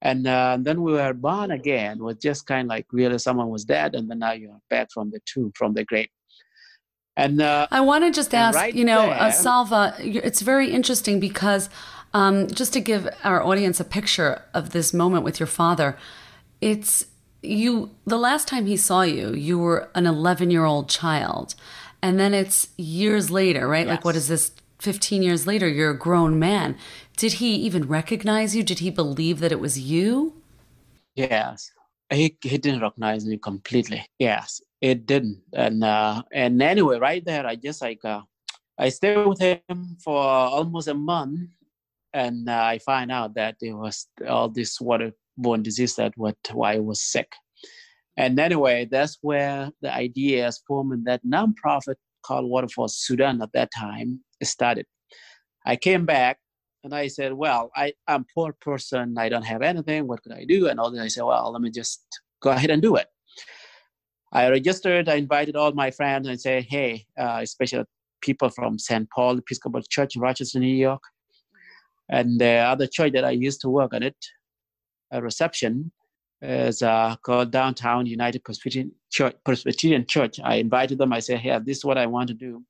and 0.00 0.26
uh, 0.26 0.58
then 0.60 0.82
we 0.82 0.92
were 0.92 1.14
born 1.14 1.50
again. 1.50 1.98
Was 1.98 2.16
just 2.16 2.46
kind 2.46 2.66
of 2.66 2.68
like 2.68 2.86
really 2.92 3.18
someone 3.18 3.50
was 3.50 3.64
dead, 3.64 3.94
and 3.94 4.10
then 4.10 4.18
now 4.18 4.32
you're 4.32 4.60
back 4.68 4.90
from 4.90 5.10
the 5.10 5.20
tomb, 5.24 5.52
from 5.54 5.74
the 5.74 5.84
grave. 5.84 6.08
And 7.16 7.42
uh, 7.42 7.66
I 7.70 7.80
want 7.82 8.04
to 8.04 8.10
just 8.10 8.34
ask, 8.34 8.56
right 8.56 8.74
you 8.74 8.84
know, 8.84 9.02
uh, 9.02 9.06
there, 9.06 9.22
uh, 9.22 9.30
Salva, 9.30 9.94
it's 9.98 10.40
very 10.40 10.70
interesting 10.70 11.20
because 11.20 11.68
um, 12.14 12.46
just 12.48 12.72
to 12.72 12.80
give 12.80 13.08
our 13.22 13.42
audience 13.42 13.80
a 13.80 13.84
picture 13.84 14.42
of 14.54 14.70
this 14.70 14.94
moment 14.94 15.24
with 15.24 15.38
your 15.38 15.46
father, 15.46 15.96
it's 16.60 17.06
you. 17.42 17.90
The 18.06 18.18
last 18.18 18.48
time 18.48 18.66
he 18.66 18.76
saw 18.76 19.02
you, 19.02 19.34
you 19.34 19.58
were 19.58 19.90
an 19.94 20.06
11 20.06 20.50
year 20.50 20.64
old 20.64 20.88
child, 20.88 21.54
and 22.02 22.18
then 22.18 22.32
it's 22.34 22.68
years 22.76 23.30
later, 23.30 23.68
right? 23.68 23.86
Yes. 23.86 23.96
Like, 23.96 24.04
what 24.04 24.16
is 24.16 24.28
this? 24.28 24.52
15 24.82 25.22
years 25.22 25.46
later, 25.46 25.68
you're 25.68 25.90
a 25.90 25.98
grown 25.98 26.38
man. 26.38 26.76
Did 27.16 27.34
he 27.34 27.54
even 27.54 27.88
recognize 27.88 28.54
you? 28.56 28.62
Did 28.62 28.80
he 28.80 28.90
believe 28.90 29.40
that 29.40 29.52
it 29.52 29.60
was 29.60 29.78
you? 29.78 30.34
Yes. 31.14 31.70
He, 32.10 32.36
he 32.42 32.58
didn't 32.58 32.80
recognize 32.80 33.24
me 33.24 33.38
completely. 33.38 34.04
Yes 34.18 34.60
it 34.82 35.06
didn't 35.06 35.40
and 35.54 35.82
uh, 35.84 36.22
and 36.32 36.60
anyway 36.60 36.98
right 36.98 37.24
there 37.24 37.46
i 37.46 37.54
just 37.54 37.80
like 37.80 38.04
uh, 38.04 38.20
i 38.78 38.88
stayed 38.88 39.24
with 39.24 39.40
him 39.40 39.96
for 40.04 40.18
almost 40.20 40.88
a 40.88 40.94
month 40.94 41.48
and 42.12 42.48
uh, 42.48 42.62
i 42.64 42.78
find 42.78 43.10
out 43.10 43.34
that 43.34 43.54
it 43.62 43.72
was 43.72 44.08
all 44.28 44.48
this 44.48 44.78
waterborne 44.80 45.62
disease 45.62 45.94
that 45.94 46.12
what 46.16 46.36
why 46.52 46.74
i 46.74 46.78
was 46.78 47.00
sick 47.00 47.32
and 48.16 48.38
anyway 48.38 48.86
that's 48.90 49.18
where 49.22 49.70
the 49.80 49.94
idea 49.94 50.46
is 50.48 50.60
forming 50.66 51.04
that 51.04 51.24
nonprofit 51.24 51.94
called 52.26 52.50
water 52.50 52.68
for 52.68 52.88
sudan 52.88 53.40
at 53.40 53.52
that 53.52 53.70
time 53.72 54.20
started 54.46 54.86
i 55.66 55.76
came 55.76 56.04
back 56.04 56.38
and 56.84 56.94
i 56.94 57.06
said 57.06 57.32
well 57.32 57.70
I, 57.76 57.92
i'm 58.08 58.24
poor 58.34 58.54
person 58.60 59.16
i 59.18 59.28
don't 59.28 59.44
have 59.44 59.62
anything 59.62 60.06
what 60.06 60.22
could 60.22 60.32
i 60.32 60.44
do 60.44 60.68
and 60.68 60.78
all 60.78 60.90
that 60.90 61.00
i 61.00 61.08
said 61.08 61.24
well 61.24 61.52
let 61.52 61.62
me 61.62 61.70
just 61.70 62.04
go 62.40 62.50
ahead 62.50 62.70
and 62.70 62.82
do 62.82 62.96
it 62.96 63.06
I 64.32 64.48
registered, 64.48 65.10
I 65.10 65.16
invited 65.16 65.56
all 65.56 65.72
my 65.72 65.90
friends 65.90 66.26
and 66.26 66.40
said, 66.40 66.64
hey, 66.64 67.04
uh, 67.20 67.40
especially 67.42 67.84
people 68.22 68.48
from 68.48 68.78
St. 68.78 69.08
Paul 69.10 69.38
Episcopal 69.38 69.82
Church 69.82 70.16
in 70.16 70.22
Rochester, 70.22 70.58
New 70.58 70.74
York, 70.74 71.02
and 72.08 72.40
the 72.40 72.54
other 72.72 72.86
church 72.86 73.12
that 73.12 73.26
I 73.26 73.32
used 73.32 73.60
to 73.60 73.68
work 73.68 73.92
on 73.92 74.02
it, 74.02 74.16
a 75.12 75.20
reception, 75.20 75.92
is 76.40 76.82
uh, 76.82 77.14
called 77.22 77.50
Downtown 77.50 78.06
United 78.06 78.42
Presbyterian 78.42 78.92
Church, 79.10 79.36
Presbyterian 79.44 80.06
Church. 80.06 80.40
I 80.42 80.56
invited 80.56 80.98
them. 80.98 81.12
I 81.12 81.20
said, 81.20 81.38
hey, 81.38 81.58
this 81.62 81.78
is 81.78 81.84
what 81.84 81.98
I 81.98 82.06
want 82.06 82.28
to 82.28 82.34
do. 82.34 82.64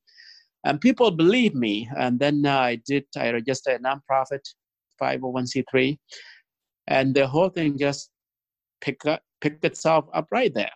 And 0.64 0.80
people 0.80 1.10
believed 1.10 1.56
me. 1.56 1.88
And 1.96 2.18
then 2.18 2.46
uh, 2.46 2.58
I 2.58 2.76
did, 2.86 3.04
I 3.16 3.32
registered 3.32 3.80
a 3.80 3.84
nonprofit, 3.84 4.40
501c3, 5.00 5.98
and 6.86 7.14
the 7.14 7.26
whole 7.26 7.48
thing 7.48 7.78
just 7.78 8.10
picked, 8.80 9.06
up, 9.06 9.22
picked 9.40 9.64
itself 9.64 10.06
up 10.14 10.28
right 10.30 10.52
there 10.54 10.70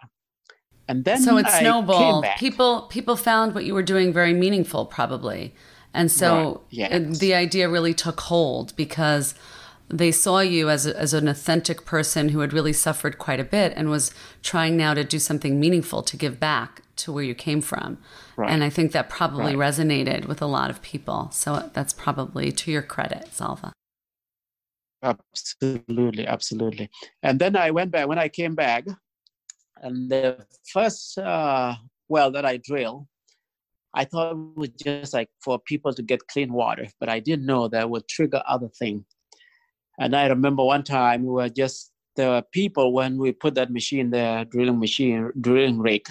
and 0.89 1.05
then 1.05 1.21
so 1.21 1.37
it 1.37 1.49
snowballed. 1.49 2.25
People 2.39 2.83
people 2.83 3.17
found 3.17 3.55
what 3.55 3.65
you 3.65 3.75
were 3.75 3.83
doing 3.83 4.13
very 4.13 4.33
meaningful, 4.33 4.87
probably, 4.87 5.55
and 5.93 6.11
so 6.11 6.63
right. 6.71 6.91
yes. 6.91 7.19
the 7.19 7.35
idea 7.35 7.69
really 7.69 7.95
took 7.95 8.21
hold 8.21 8.75
because 8.77 9.35
they 9.89 10.11
saw 10.11 10.41
you 10.41 10.69
as 10.69 10.87
a, 10.87 10.97
as 10.99 11.15
an 11.15 11.29
authentic 11.29 11.85
person 11.85 12.31
who 12.31 12.41
had 12.41 12.53
really 12.53 12.73
suffered 12.73 13.19
quite 13.19 13.41
a 13.41 13.45
bit 13.45 13.73
and 13.77 13.89
was 13.89 14.13
trying 14.43 14.77
now 14.77 14.95
to 14.95 15.05
do 15.05 15.19
something 15.19 15.61
meaningful 15.61 16.03
to 16.03 16.17
give 16.17 16.41
back 16.41 16.83
to 16.97 17.13
where 17.13 17.25
you 17.25 17.35
came 17.35 17.61
from. 17.61 17.99
Right. 18.37 18.51
And 18.51 18.65
I 18.65 18.71
think 18.71 18.93
that 18.93 19.09
probably 19.09 19.55
right. 19.55 19.73
resonated 19.73 20.27
with 20.27 20.43
a 20.43 20.47
lot 20.47 20.71
of 20.71 20.83
people. 20.83 21.31
So 21.31 21.71
that's 21.73 21.93
probably 21.93 22.51
to 22.53 22.71
your 22.71 22.83
credit, 22.83 23.29
Salva. 23.33 23.73
Absolutely, 25.03 26.27
absolutely. 26.27 26.91
And 27.23 27.39
then 27.39 27.55
I 27.55 27.71
went 27.71 27.91
back 27.91 28.09
when 28.09 28.19
I 28.19 28.29
came 28.29 28.55
back. 28.55 28.87
And 29.83 30.11
the 30.11 30.47
first 30.73 31.19
uh, 31.19 31.75
well 32.09 32.31
that 32.33 32.47
I 32.47 32.57
drilled, 32.57 33.07
I 33.95 34.05
thought 34.05 34.33
it 34.33 34.39
was 34.57 34.71
just 34.71 35.15
like 35.15 35.29
for 35.41 35.59
people 35.59 35.93
to 35.93 36.03
get 36.03 36.27
clean 36.29 36.53
water, 36.53 36.87
but 36.99 37.09
I 37.09 37.21
didn't 37.21 37.47
know 37.47 37.69
that 37.69 37.89
would 37.89 38.09
trigger 38.09 38.43
other 38.47 38.69
things. 38.69 39.05
And 39.99 40.15
I 40.15 40.27
remember 40.27 40.65
one 40.65 40.83
time 40.83 41.23
we 41.25 41.31
were 41.31 41.49
just 41.49 41.93
there 42.17 42.31
were 42.31 42.43
people 42.43 42.93
when 42.93 43.19
we 43.19 43.33
put 43.33 43.55
that 43.55 43.71
machine 43.71 44.11
there, 44.11 44.45
drilling 44.47 44.79
machine, 44.79 45.31
drilling 45.41 45.79
rig. 45.79 46.09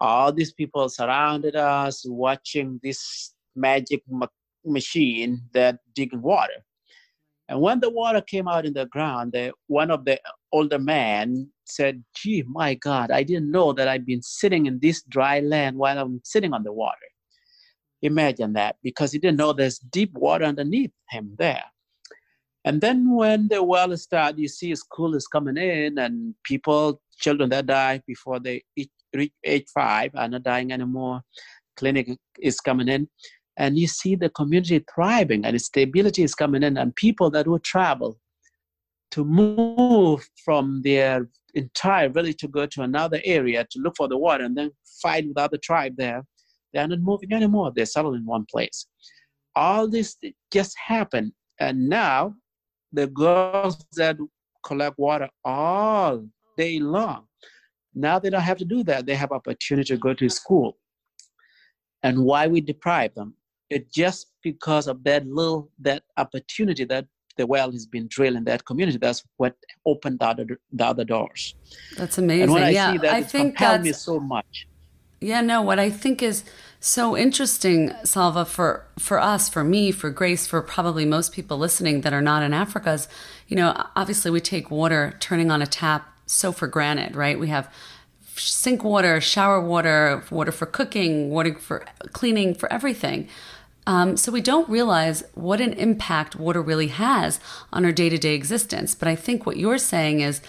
All 0.00 0.32
these 0.32 0.52
people 0.52 0.88
surrounded 0.88 1.56
us, 1.56 2.04
watching 2.06 2.78
this 2.82 3.34
magic 3.56 4.02
ma- 4.08 4.26
machine 4.64 5.42
that 5.52 5.78
digging 5.94 6.22
water. 6.22 6.64
And 7.48 7.60
when 7.60 7.80
the 7.80 7.90
water 7.90 8.20
came 8.20 8.48
out 8.48 8.66
in 8.66 8.72
the 8.72 8.86
ground, 8.86 9.32
the, 9.32 9.52
one 9.68 9.90
of 9.90 10.04
the 10.04 10.20
older 10.52 10.78
men 10.78 11.50
said, 11.64 12.04
Gee, 12.14 12.44
my 12.46 12.74
God, 12.74 13.10
I 13.10 13.22
didn't 13.22 13.50
know 13.50 13.72
that 13.72 13.88
I've 13.88 14.06
been 14.06 14.22
sitting 14.22 14.66
in 14.66 14.80
this 14.80 15.02
dry 15.02 15.40
land 15.40 15.76
while 15.76 15.98
I'm 15.98 16.20
sitting 16.24 16.52
on 16.52 16.64
the 16.64 16.72
water. 16.72 16.96
Imagine 18.02 18.52
that, 18.54 18.76
because 18.82 19.12
he 19.12 19.18
didn't 19.18 19.38
know 19.38 19.52
there's 19.52 19.78
deep 19.78 20.12
water 20.14 20.44
underneath 20.44 20.92
him 21.10 21.34
there. 21.38 21.64
And 22.66 22.80
then 22.80 23.14
when 23.14 23.46
the 23.46 23.62
well 23.62 23.96
started, 23.96 24.40
you 24.40 24.48
see 24.48 24.74
school 24.74 25.14
is 25.14 25.28
coming 25.28 25.56
in, 25.56 25.98
and 25.98 26.34
people, 26.42 27.00
children 27.16 27.48
that 27.50 27.66
die 27.66 28.02
before 28.06 28.40
they 28.40 28.64
reach 29.14 29.32
age 29.44 29.66
five 29.72 30.10
are 30.14 30.28
not 30.28 30.42
dying 30.42 30.72
anymore. 30.72 31.22
Clinic 31.76 32.18
is 32.40 32.60
coming 32.60 32.88
in. 32.88 33.08
And 33.56 33.78
you 33.78 33.86
see 33.86 34.16
the 34.16 34.28
community 34.30 34.84
thriving 34.92 35.44
and 35.44 35.58
stability 35.62 36.22
is 36.22 36.34
coming 36.34 36.62
in 36.62 36.76
and 36.76 36.94
people 36.94 37.30
that 37.30 37.46
would 37.46 37.64
travel 37.64 38.18
to 39.12 39.24
move 39.24 40.28
from 40.44 40.82
their 40.82 41.28
entire 41.54 42.10
village 42.10 42.36
to 42.38 42.48
go 42.48 42.66
to 42.66 42.82
another 42.82 43.20
area 43.24 43.66
to 43.70 43.78
look 43.78 43.94
for 43.96 44.08
the 44.08 44.18
water 44.18 44.44
and 44.44 44.58
then 44.58 44.70
fight 45.00 45.26
with 45.26 45.38
other 45.38 45.56
tribe 45.56 45.94
there. 45.96 46.22
They're 46.74 46.86
not 46.86 47.00
moving 47.00 47.32
anymore. 47.32 47.72
They're 47.74 47.86
settled 47.86 48.16
in 48.16 48.26
one 48.26 48.44
place. 48.50 48.86
All 49.54 49.88
this 49.88 50.16
just 50.52 50.76
happened. 50.76 51.32
And 51.58 51.88
now 51.88 52.34
the 52.92 53.06
girls 53.08 53.84
that 53.92 54.16
collect 54.64 54.98
water 54.98 55.28
all 55.44 56.24
day 56.56 56.78
long 56.78 57.24
now 57.94 58.18
they 58.18 58.30
don't 58.30 58.40
have 58.40 58.58
to 58.58 58.64
do 58.64 58.82
that 58.82 59.06
they 59.06 59.14
have 59.14 59.32
opportunity 59.32 59.94
to 59.94 59.98
go 59.98 60.12
to 60.14 60.28
school 60.28 60.76
and 62.02 62.18
why 62.18 62.46
we 62.46 62.60
deprive 62.60 63.14
them 63.14 63.34
it 63.70 63.92
just 63.92 64.32
because 64.42 64.86
of 64.86 65.02
that 65.04 65.26
little 65.26 65.70
that 65.78 66.02
opportunity 66.16 66.84
that 66.84 67.06
the 67.36 67.46
well 67.46 67.70
has 67.70 67.86
been 67.86 68.06
drilled 68.08 68.36
in 68.36 68.44
that 68.44 68.64
community. 68.64 68.98
That's 68.98 69.22
what 69.36 69.54
opened 69.84 70.20
the 70.20 70.26
other, 70.26 70.46
the 70.72 70.84
other 70.84 71.04
doors. 71.04 71.54
That's 71.96 72.18
amazing. 72.18 72.44
And 72.44 72.52
when 72.52 72.62
I 72.62 72.70
yeah, 72.70 72.92
see 72.92 72.98
that, 72.98 73.14
I 73.14 73.22
think 73.22 73.56
compelled 73.56 73.82
me 73.82 73.92
so 73.92 74.18
much. 74.18 74.66
Yeah, 75.20 75.40
no, 75.40 75.62
what 75.62 75.78
I 75.78 75.90
think 75.90 76.22
is 76.22 76.44
so 76.80 77.16
interesting, 77.16 77.92
Salva, 78.04 78.44
for, 78.44 78.84
for 78.98 79.18
us, 79.18 79.48
for 79.48 79.64
me, 79.64 79.90
for 79.90 80.10
Grace, 80.10 80.46
for 80.46 80.60
probably 80.62 81.04
most 81.04 81.32
people 81.32 81.58
listening 81.58 82.02
that 82.02 82.12
are 82.12 82.22
not 82.22 82.42
in 82.42 82.52
Africa 82.52 82.92
is, 82.92 83.08
you 83.48 83.56
know, 83.56 83.86
obviously 83.96 84.30
we 84.30 84.40
take 84.40 84.70
water 84.70 85.14
turning 85.20 85.50
on 85.50 85.62
a 85.62 85.66
tap 85.66 86.12
so 86.26 86.52
for 86.52 86.66
granted, 86.66 87.16
right? 87.16 87.38
We 87.38 87.48
have 87.48 87.72
sink 88.34 88.84
water, 88.84 89.20
shower 89.20 89.60
water, 89.60 90.22
water 90.30 90.52
for 90.52 90.66
cooking, 90.66 91.30
water 91.30 91.54
for 91.54 91.86
cleaning, 92.12 92.54
for 92.54 92.70
everything. 92.72 93.28
Um, 93.86 94.16
so 94.16 94.32
we 94.32 94.40
don't 94.40 94.68
realize 94.68 95.22
what 95.34 95.60
an 95.60 95.72
impact 95.74 96.34
water 96.34 96.60
really 96.60 96.88
has 96.88 97.38
on 97.72 97.84
our 97.84 97.92
day 97.92 98.08
to 98.08 98.18
day 98.18 98.34
existence. 98.34 98.94
But 98.94 99.08
I 99.08 99.14
think 99.14 99.46
what 99.46 99.56
you're 99.56 99.78
saying 99.78 100.20
is 100.20 100.42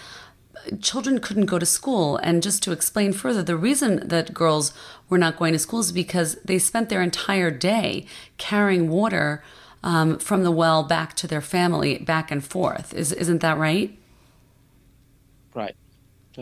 children 0.80 1.20
couldn't 1.20 1.46
go 1.46 1.58
to 1.58 1.66
school. 1.66 2.16
And 2.18 2.42
just 2.42 2.62
to 2.64 2.72
explain 2.72 3.12
further, 3.12 3.42
the 3.42 3.56
reason 3.56 4.08
that 4.08 4.34
girls 4.34 4.72
were 5.08 5.18
not 5.18 5.38
going 5.38 5.52
to 5.52 5.58
school 5.58 5.80
is 5.80 5.92
because 5.92 6.36
they 6.44 6.58
spent 6.58 6.88
their 6.88 7.02
entire 7.02 7.50
day 7.50 8.06
carrying 8.36 8.88
water 8.88 9.42
um, 9.82 10.18
from 10.18 10.42
the 10.42 10.50
well 10.50 10.82
back 10.82 11.14
to 11.16 11.26
their 11.26 11.40
family, 11.40 11.98
back 11.98 12.30
and 12.30 12.44
forth. 12.44 12.92
Is, 12.94 13.12
isn't 13.12 13.40
that 13.40 13.58
right? 13.58 13.96
Right. 15.54 15.76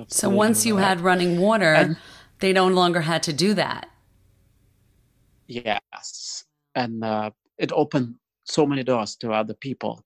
So 0.09 0.29
once 0.29 0.67
you 0.67 0.77
had 0.77 1.01
running 1.01 1.41
water, 1.41 1.73
and, 1.73 1.97
they 2.41 2.53
no 2.53 2.69
longer 2.69 3.01
had 3.01 3.23
to 3.25 3.33
do 3.33 3.55
that. 3.55 3.89
Yes. 5.47 6.45
And 6.75 7.03
uh, 7.03 7.31
it 7.57 7.73
opened 7.73 8.17
so 8.45 8.67
many 8.67 8.83
doors 8.83 9.17
to 9.17 9.33
other 9.33 9.55
people. 9.55 10.05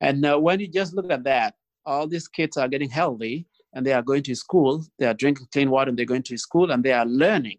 And 0.00 0.24
uh, 0.24 0.38
when 0.38 0.60
you 0.60 0.68
just 0.68 0.94
look 0.94 1.10
at 1.10 1.24
that, 1.24 1.54
all 1.90 2.06
these 2.06 2.28
kids 2.28 2.56
are 2.56 2.68
getting 2.68 2.88
healthy 2.88 3.46
and 3.74 3.84
they 3.84 3.92
are 3.92 4.02
going 4.02 4.22
to 4.22 4.34
school, 4.34 4.84
they 4.98 5.06
are 5.06 5.14
drinking 5.14 5.48
clean 5.52 5.70
water 5.70 5.88
and 5.88 5.98
they're 5.98 6.14
going 6.14 6.22
to 6.22 6.38
school 6.38 6.70
and 6.70 6.84
they 6.84 6.92
are 6.92 7.06
learning. 7.06 7.58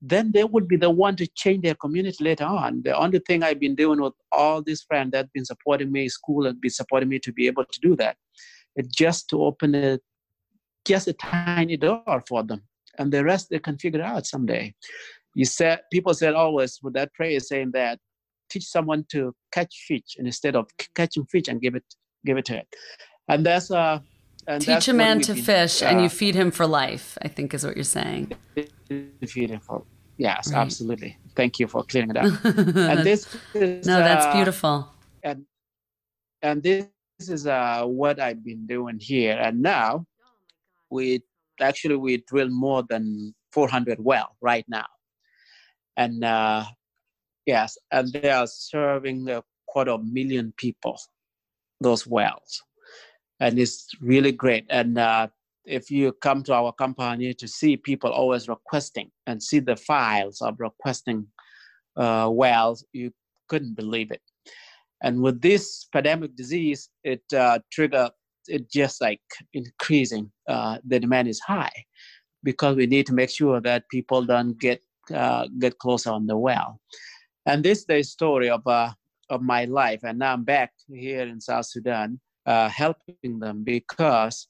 Then 0.00 0.30
they 0.32 0.44
would 0.44 0.68
be 0.68 0.76
the 0.76 0.90
one 0.90 1.16
to 1.16 1.26
change 1.26 1.62
their 1.62 1.74
community 1.74 2.22
later 2.22 2.44
on. 2.44 2.82
The 2.82 2.96
only 2.96 3.20
thing 3.20 3.42
I've 3.42 3.60
been 3.60 3.74
doing 3.74 4.00
with 4.00 4.14
all 4.30 4.62
these 4.62 4.82
friends 4.82 5.12
that 5.12 5.18
have 5.18 5.32
been 5.32 5.44
supporting 5.44 5.90
me, 5.90 6.08
school 6.08 6.46
and 6.46 6.60
been 6.60 6.70
supporting 6.70 7.08
me 7.08 7.18
to 7.20 7.32
be 7.32 7.46
able 7.46 7.64
to 7.64 7.80
do 7.80 7.96
that, 7.96 8.16
it's 8.76 8.94
just 8.94 9.28
to 9.30 9.42
open 9.42 9.74
a, 9.74 9.98
just 10.84 11.08
a 11.08 11.12
tiny 11.12 11.76
door 11.76 12.22
for 12.28 12.42
them. 12.42 12.62
And 12.98 13.12
the 13.12 13.24
rest 13.24 13.48
they 13.50 13.58
can 13.58 13.78
figure 13.78 14.02
out 14.02 14.26
someday. 14.26 14.74
You 15.34 15.44
said 15.44 15.80
people 15.92 16.14
said 16.14 16.34
always 16.34 16.80
with 16.82 16.94
that 16.94 17.12
prayer 17.14 17.38
saying 17.38 17.70
that 17.72 17.98
teach 18.50 18.64
someone 18.64 19.04
to 19.10 19.34
catch 19.52 19.74
fish 19.86 20.16
instead 20.16 20.56
of 20.56 20.66
catching 20.94 21.26
fish 21.26 21.48
and 21.48 21.60
give 21.60 21.74
it 21.74 21.84
give 22.24 22.36
it 22.38 22.44
to 22.46 22.56
it. 22.58 22.68
And 23.28 23.44
that's 23.44 23.70
uh 23.70 24.00
and 24.46 24.62
teach 24.62 24.72
that's 24.72 24.88
a 24.88 24.94
man 24.94 25.20
to 25.22 25.34
fish 25.34 25.82
uh, 25.82 25.86
and 25.86 26.00
you 26.00 26.08
feed 26.08 26.34
him 26.34 26.50
for 26.50 26.66
life. 26.66 27.18
I 27.22 27.28
think 27.28 27.52
is 27.54 27.64
what 27.64 27.76
you're 27.76 27.84
saying. 27.84 28.32
feed 29.26 29.50
him 29.50 29.60
for 29.60 29.84
yes, 30.16 30.52
Right. 30.52 30.60
absolutely. 30.60 31.18
Thank 31.36 31.58
you 31.58 31.68
for 31.68 31.84
clearing 31.84 32.10
it 32.10 32.16
up. 32.16 32.44
and 32.44 33.04
this 33.04 33.28
is 33.54 33.86
no, 33.86 33.98
that's 33.98 34.26
uh, 34.26 34.32
beautiful. 34.32 34.88
and 35.22 35.44
and 36.42 36.62
this 36.62 36.86
is 37.20 37.46
uh 37.46 37.84
what 37.84 38.20
I've 38.20 38.44
been 38.44 38.66
doing 38.66 38.98
here. 38.98 39.36
And 39.38 39.60
now 39.62 40.06
we 40.90 41.22
actually 41.60 41.96
we 41.96 42.18
drill 42.26 42.48
more 42.50 42.84
than 42.88 43.34
400 43.52 43.98
well 44.00 44.36
right 44.40 44.64
now, 44.68 44.86
and 45.96 46.22
uh, 46.24 46.64
yes, 47.46 47.76
and 47.90 48.12
they 48.12 48.30
are 48.30 48.46
serving 48.46 49.28
a 49.28 49.42
quarter 49.66 49.90
of 49.92 50.04
million 50.04 50.52
people 50.56 50.98
those 51.80 52.06
wells, 52.06 52.62
and 53.40 53.58
it's 53.58 53.88
really 54.00 54.32
great. 54.32 54.66
And 54.70 54.98
uh, 54.98 55.28
if 55.64 55.90
you 55.90 56.12
come 56.12 56.42
to 56.44 56.54
our 56.54 56.72
company 56.72 57.34
to 57.34 57.48
see 57.48 57.76
people 57.76 58.10
always 58.10 58.48
requesting 58.48 59.10
and 59.26 59.42
see 59.42 59.60
the 59.60 59.76
files 59.76 60.40
of 60.40 60.58
requesting 60.58 61.26
uh, 61.96 62.28
wells, 62.32 62.84
you 62.92 63.12
couldn't 63.48 63.74
believe 63.74 64.10
it. 64.10 64.22
And 65.02 65.22
with 65.22 65.40
this 65.40 65.86
pandemic 65.92 66.34
disease, 66.34 66.88
it 67.04 67.22
uh, 67.32 67.60
it 68.48 68.70
just 68.70 69.00
like 69.00 69.20
increasing. 69.52 70.30
Uh, 70.48 70.78
the 70.84 70.98
demand 70.98 71.28
is 71.28 71.40
high 71.40 71.84
because 72.42 72.76
we 72.76 72.86
need 72.86 73.06
to 73.06 73.14
make 73.14 73.30
sure 73.30 73.60
that 73.60 73.88
people 73.90 74.24
don't 74.24 74.58
get 74.58 74.82
uh, 75.14 75.46
get 75.58 75.78
closer 75.78 76.10
on 76.10 76.26
the 76.26 76.36
well. 76.36 76.80
And 77.46 77.64
this 77.64 77.78
is 77.80 77.86
the 77.86 78.02
story 78.02 78.50
of 78.50 78.66
uh, 78.66 78.90
of 79.30 79.42
my 79.42 79.64
life. 79.64 80.00
And 80.02 80.18
now 80.18 80.32
I'm 80.32 80.44
back 80.44 80.72
here 80.88 81.22
in 81.22 81.40
South 81.40 81.66
Sudan, 81.66 82.20
uh, 82.46 82.68
helping 82.68 83.38
them 83.38 83.64
because 83.64 84.48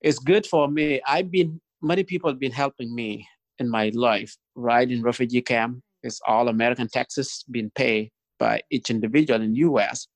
it's 0.00 0.18
good 0.18 0.46
for 0.46 0.68
me. 0.68 1.00
I've 1.06 1.30
been 1.30 1.60
many 1.82 2.04
people 2.04 2.30
have 2.30 2.40
been 2.40 2.52
helping 2.52 2.94
me 2.94 3.26
in 3.58 3.68
my 3.68 3.90
life. 3.94 4.36
Right 4.54 4.90
in 4.90 5.02
refugee 5.02 5.42
camp, 5.42 5.80
it's 6.02 6.20
all 6.26 6.48
American 6.48 6.88
taxes 6.88 7.44
being 7.50 7.70
paid 7.74 8.10
by 8.38 8.62
each 8.70 8.90
individual 8.90 9.42
in 9.42 9.54
U.S. 9.54 10.06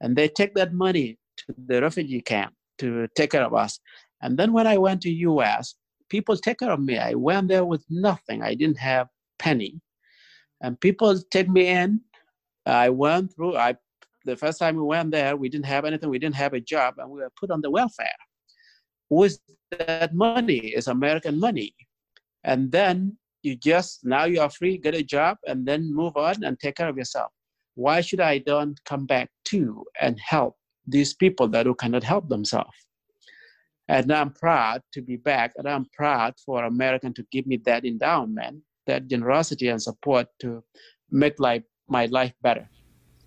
And 0.00 0.16
they 0.16 0.28
take 0.28 0.54
that 0.54 0.72
money 0.72 1.18
to 1.38 1.54
the 1.66 1.82
refugee 1.82 2.22
camp 2.22 2.54
to 2.78 3.06
take 3.14 3.30
care 3.30 3.44
of 3.44 3.54
us. 3.54 3.78
And 4.22 4.38
then 4.38 4.52
when 4.52 4.66
I 4.66 4.78
went 4.78 5.02
to 5.02 5.10
U.S., 5.10 5.74
people 6.08 6.36
take 6.36 6.58
care 6.58 6.70
of 6.70 6.80
me. 6.80 6.98
I 6.98 7.14
went 7.14 7.48
there 7.48 7.64
with 7.64 7.84
nothing. 7.88 8.42
I 8.42 8.54
didn't 8.54 8.78
have 8.78 9.08
penny, 9.38 9.80
and 10.60 10.78
people 10.80 11.18
take 11.30 11.48
me 11.48 11.68
in. 11.68 12.00
I 12.66 12.90
went 12.90 13.34
through. 13.34 13.56
I 13.56 13.76
the 14.24 14.36
first 14.36 14.58
time 14.58 14.76
we 14.76 14.82
went 14.82 15.10
there, 15.12 15.36
we 15.36 15.48
didn't 15.48 15.66
have 15.66 15.84
anything. 15.84 16.10
We 16.10 16.18
didn't 16.18 16.36
have 16.36 16.52
a 16.52 16.60
job, 16.60 16.94
and 16.98 17.10
we 17.10 17.20
were 17.20 17.32
put 17.38 17.50
on 17.50 17.62
the 17.62 17.70
welfare. 17.70 18.08
With 19.08 19.38
that 19.70 20.14
money 20.14 20.58
is 20.58 20.86
American 20.86 21.40
money, 21.40 21.74
and 22.44 22.70
then 22.70 23.16
you 23.42 23.56
just 23.56 24.04
now 24.04 24.24
you 24.24 24.40
are 24.40 24.50
free, 24.50 24.76
get 24.78 24.94
a 24.94 25.02
job, 25.02 25.38
and 25.46 25.66
then 25.66 25.94
move 25.94 26.16
on 26.16 26.44
and 26.44 26.58
take 26.58 26.76
care 26.76 26.88
of 26.88 26.96
yourself. 26.96 27.32
Why 27.74 28.00
should 28.02 28.20
I 28.20 28.38
don't 28.38 28.78
come 28.84 29.06
back 29.06 29.30
too 29.44 29.84
and 30.00 30.18
help 30.20 30.56
these 30.86 31.14
people 31.14 31.48
that 31.48 31.66
who 31.66 31.74
cannot 31.74 32.04
help 32.04 32.28
themselves? 32.28 32.76
And 33.88 34.12
I'm 34.12 34.32
proud 34.32 34.82
to 34.92 35.02
be 35.02 35.16
back, 35.16 35.52
and 35.56 35.68
I'm 35.68 35.86
proud 35.96 36.34
for 36.44 36.64
American 36.64 37.14
to 37.14 37.24
give 37.32 37.46
me 37.46 37.56
that 37.64 37.84
endowment, 37.84 38.62
that 38.86 39.08
generosity 39.08 39.68
and 39.68 39.82
support 39.82 40.28
to 40.40 40.62
make 41.10 41.40
life 41.40 41.64
my 41.90 42.06
life 42.06 42.32
better. 42.42 42.68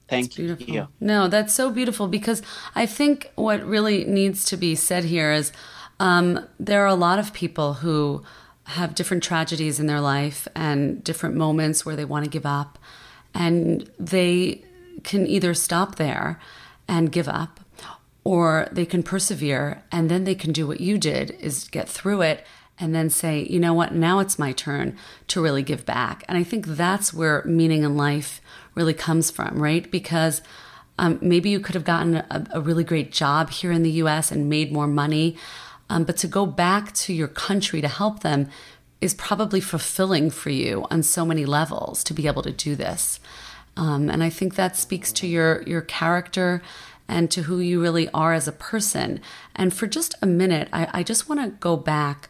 Thank 0.07 0.37
you. 0.37 0.55
Beautiful. 0.55 0.89
No, 0.99 1.27
that's 1.27 1.53
so 1.53 1.71
beautiful 1.71 2.07
because 2.07 2.41
I 2.75 2.85
think 2.85 3.31
what 3.35 3.63
really 3.63 4.03
needs 4.05 4.45
to 4.45 4.57
be 4.57 4.75
said 4.75 5.05
here 5.05 5.31
is 5.31 5.51
um, 5.99 6.47
there 6.59 6.83
are 6.83 6.87
a 6.87 6.95
lot 6.95 7.19
of 7.19 7.33
people 7.33 7.75
who 7.75 8.23
have 8.65 8.95
different 8.95 9.23
tragedies 9.23 9.79
in 9.79 9.87
their 9.87 10.01
life 10.01 10.47
and 10.55 11.03
different 11.03 11.35
moments 11.35 11.85
where 11.85 11.95
they 11.95 12.05
want 12.05 12.25
to 12.25 12.29
give 12.29 12.45
up. 12.45 12.79
And 13.33 13.89
they 13.99 14.63
can 15.03 15.25
either 15.27 15.53
stop 15.53 15.95
there 15.95 16.39
and 16.87 17.11
give 17.11 17.27
up 17.27 17.59
or 18.23 18.67
they 18.71 18.85
can 18.85 19.03
persevere 19.03 19.83
and 19.91 20.09
then 20.09 20.23
they 20.23 20.35
can 20.35 20.51
do 20.51 20.67
what 20.67 20.79
you 20.79 20.97
did 20.97 21.31
is 21.39 21.67
get 21.69 21.89
through 21.89 22.21
it 22.21 22.45
and 22.79 22.93
then 22.93 23.09
say 23.09 23.45
you 23.49 23.59
know 23.59 23.73
what? 23.73 23.93
Now 23.93 24.19
it's 24.19 24.39
my 24.39 24.51
turn 24.51 24.97
to 25.27 25.41
really 25.41 25.63
give 25.63 25.85
back. 25.85 26.23
And 26.27 26.37
i 26.37 26.43
think 26.43 26.65
that's 26.65 27.13
where 27.13 27.43
meaning 27.45 27.83
in 27.83 27.95
life 27.97 28.41
really 28.75 28.93
comes 28.93 29.31
from 29.31 29.61
right? 29.61 29.89
Because 29.89 30.41
um, 30.99 31.17
maybe 31.21 31.49
you 31.49 31.59
could 31.59 31.73
have 31.73 31.85
gotten 31.85 32.17
a, 32.17 32.47
a 32.51 32.61
really 32.61 32.83
great 32.83 33.11
job 33.11 33.49
here 33.49 33.71
in 33.71 33.83
the 33.83 33.91
us 33.91 34.31
and 34.31 34.49
made 34.49 34.71
more 34.71 34.87
money 34.87 35.37
um, 35.89 36.03
but 36.03 36.17
to 36.17 36.27
go 36.27 36.45
back 36.45 36.93
to 36.93 37.13
your 37.13 37.27
country 37.27 37.81
to 37.81 37.87
help 37.87 38.21
them 38.21 38.49
is 39.01 39.13
probably 39.13 39.59
fulfilling 39.59 40.29
for 40.29 40.49
you 40.49 40.87
on 40.89 41.03
so 41.03 41.25
many 41.25 41.45
levels 41.45 42.03
to 42.05 42.13
be 42.13 42.25
able 42.25 42.41
to 42.41 42.51
do 42.51 42.75
this. 42.75 43.19
Um, 43.75 44.09
and 44.09 44.23
i 44.23 44.29
think 44.29 44.55
that 44.55 44.77
speaks 44.77 45.11
to 45.13 45.27
your 45.27 45.63
your 45.63 45.81
character 45.81 46.61
and 47.07 47.29
to 47.31 47.43
who 47.43 47.59
you 47.59 47.81
really 47.81 48.07
are 48.09 48.33
as 48.33 48.47
a 48.47 48.51
person. 48.51 49.19
And 49.55 49.73
for 49.73 49.87
just 49.87 50.15
a 50.21 50.25
minute, 50.25 50.69
I, 50.71 50.87
I 50.93 51.03
just 51.03 51.27
want 51.27 51.41
to 51.41 51.49
go 51.59 51.75
back 51.75 52.29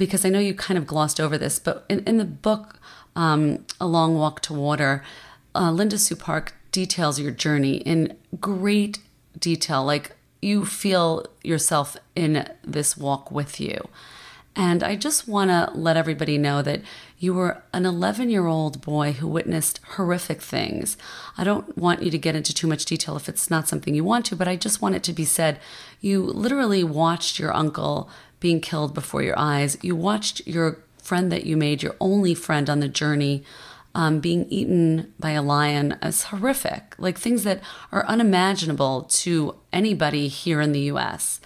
because 0.00 0.24
I 0.24 0.30
know 0.30 0.38
you 0.40 0.54
kind 0.54 0.78
of 0.78 0.86
glossed 0.86 1.20
over 1.20 1.36
this, 1.36 1.58
but 1.58 1.84
in, 1.88 2.00
in 2.04 2.16
the 2.16 2.24
book, 2.24 2.80
um, 3.14 3.66
A 3.80 3.86
Long 3.86 4.16
Walk 4.16 4.40
to 4.42 4.54
Water, 4.54 5.04
uh, 5.54 5.70
Linda 5.70 5.98
Sue 5.98 6.16
Park 6.16 6.54
details 6.72 7.20
your 7.20 7.30
journey 7.30 7.76
in 7.76 8.16
great 8.40 8.98
detail. 9.38 9.84
Like 9.84 10.16
you 10.40 10.64
feel 10.64 11.26
yourself 11.44 11.98
in 12.16 12.48
this 12.64 12.96
walk 12.96 13.30
with 13.30 13.60
you. 13.60 13.88
And 14.56 14.82
I 14.82 14.96
just 14.96 15.28
want 15.28 15.50
to 15.50 15.70
let 15.74 15.96
everybody 15.96 16.36
know 16.36 16.60
that 16.62 16.80
you 17.18 17.34
were 17.34 17.62
an 17.72 17.86
11 17.86 18.30
year 18.30 18.46
old 18.46 18.80
boy 18.80 19.12
who 19.12 19.28
witnessed 19.28 19.80
horrific 19.96 20.40
things. 20.40 20.96
I 21.36 21.44
don't 21.44 21.76
want 21.76 22.02
you 22.02 22.10
to 22.10 22.18
get 22.18 22.34
into 22.34 22.54
too 22.54 22.66
much 22.66 22.84
detail 22.84 23.16
if 23.16 23.28
it's 23.28 23.50
not 23.50 23.68
something 23.68 23.94
you 23.94 24.02
want 24.02 24.26
to, 24.26 24.36
but 24.36 24.48
I 24.48 24.56
just 24.56 24.82
want 24.82 24.94
it 24.94 25.02
to 25.04 25.12
be 25.12 25.24
said. 25.24 25.60
You 26.00 26.22
literally 26.24 26.82
watched 26.82 27.38
your 27.38 27.54
uncle 27.54 28.10
being 28.40 28.60
killed 28.60 28.94
before 28.94 29.22
your 29.22 29.38
eyes. 29.38 29.78
You 29.82 29.94
watched 29.94 30.46
your 30.46 30.78
friend 31.02 31.30
that 31.30 31.46
you 31.46 31.56
made, 31.56 31.82
your 31.82 31.96
only 32.00 32.34
friend 32.34 32.68
on 32.68 32.80
the 32.80 32.88
journey, 32.88 33.44
um, 33.94 34.20
being 34.20 34.46
eaten 34.48 35.12
by 35.18 35.30
a 35.30 35.42
lion 35.42 35.98
as 36.00 36.24
horrific, 36.24 36.94
like 36.98 37.18
things 37.18 37.44
that 37.44 37.60
are 37.92 38.06
unimaginable 38.06 39.02
to 39.10 39.56
anybody 39.72 40.28
here 40.28 40.60
in 40.60 40.72
the 40.72 40.92
US. 40.92 41.40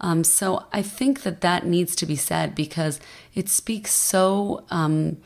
Um, 0.00 0.24
so 0.24 0.66
I 0.72 0.82
think 0.82 1.22
that 1.22 1.40
that 1.40 1.66
needs 1.66 1.94
to 1.96 2.06
be 2.06 2.16
said 2.16 2.54
because 2.54 3.00
it 3.34 3.48
speaks 3.48 3.92
so 3.92 4.64
um, 4.70 5.18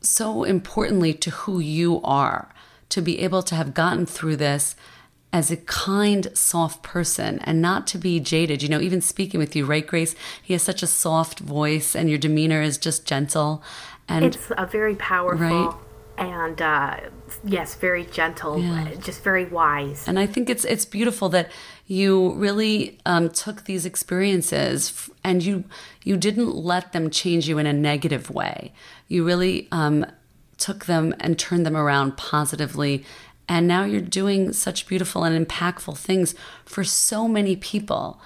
so 0.00 0.44
importantly 0.44 1.14
to 1.14 1.30
who 1.30 1.58
you 1.60 2.00
are 2.02 2.52
to 2.90 3.00
be 3.00 3.20
able 3.20 3.42
to 3.42 3.54
have 3.54 3.74
gotten 3.74 4.06
through 4.06 4.36
this 4.36 4.76
as 5.34 5.50
a 5.50 5.56
kind, 5.56 6.28
soft 6.32 6.84
person 6.84 7.40
and 7.40 7.60
not 7.60 7.88
to 7.88 7.98
be 7.98 8.20
jaded. 8.20 8.62
You 8.62 8.68
know, 8.68 8.80
even 8.80 9.00
speaking 9.00 9.40
with 9.40 9.56
you, 9.56 9.66
right, 9.66 9.84
Grace? 9.84 10.14
He 10.40 10.52
has 10.52 10.62
such 10.62 10.80
a 10.80 10.86
soft 10.86 11.40
voice 11.40 11.96
and 11.96 12.08
your 12.08 12.18
demeanor 12.18 12.62
is 12.62 12.78
just 12.78 13.04
gentle. 13.04 13.60
And 14.08 14.24
it's 14.24 14.52
a 14.56 14.64
very 14.64 14.94
powerful 14.94 15.36
right? 15.44 15.74
and 16.16 16.62
uh, 16.62 17.00
yes, 17.42 17.74
very 17.74 18.04
gentle, 18.04 18.60
yeah. 18.60 18.94
just 19.02 19.24
very 19.24 19.46
wise. 19.46 20.06
And 20.06 20.20
I 20.20 20.26
think 20.26 20.48
it's 20.48 20.64
it's 20.64 20.84
beautiful 20.84 21.28
that 21.30 21.50
you 21.88 22.34
really 22.34 23.00
um, 23.04 23.28
took 23.28 23.64
these 23.64 23.84
experiences 23.84 25.10
and 25.24 25.42
you 25.42 25.64
you 26.04 26.16
didn't 26.16 26.54
let 26.54 26.92
them 26.92 27.10
change 27.10 27.48
you 27.48 27.58
in 27.58 27.66
a 27.66 27.72
negative 27.72 28.30
way. 28.30 28.72
You 29.08 29.24
really 29.24 29.66
um, 29.72 30.06
took 30.58 30.84
them 30.84 31.12
and 31.18 31.36
turned 31.36 31.66
them 31.66 31.76
around 31.76 32.16
positively 32.16 33.04
and 33.48 33.68
now 33.68 33.84
you're 33.84 34.00
doing 34.00 34.52
such 34.52 34.86
beautiful 34.86 35.24
and 35.24 35.46
impactful 35.46 35.98
things 35.98 36.34
for 36.64 36.84
so 36.84 37.28
many 37.28 37.56
people. 37.56 38.20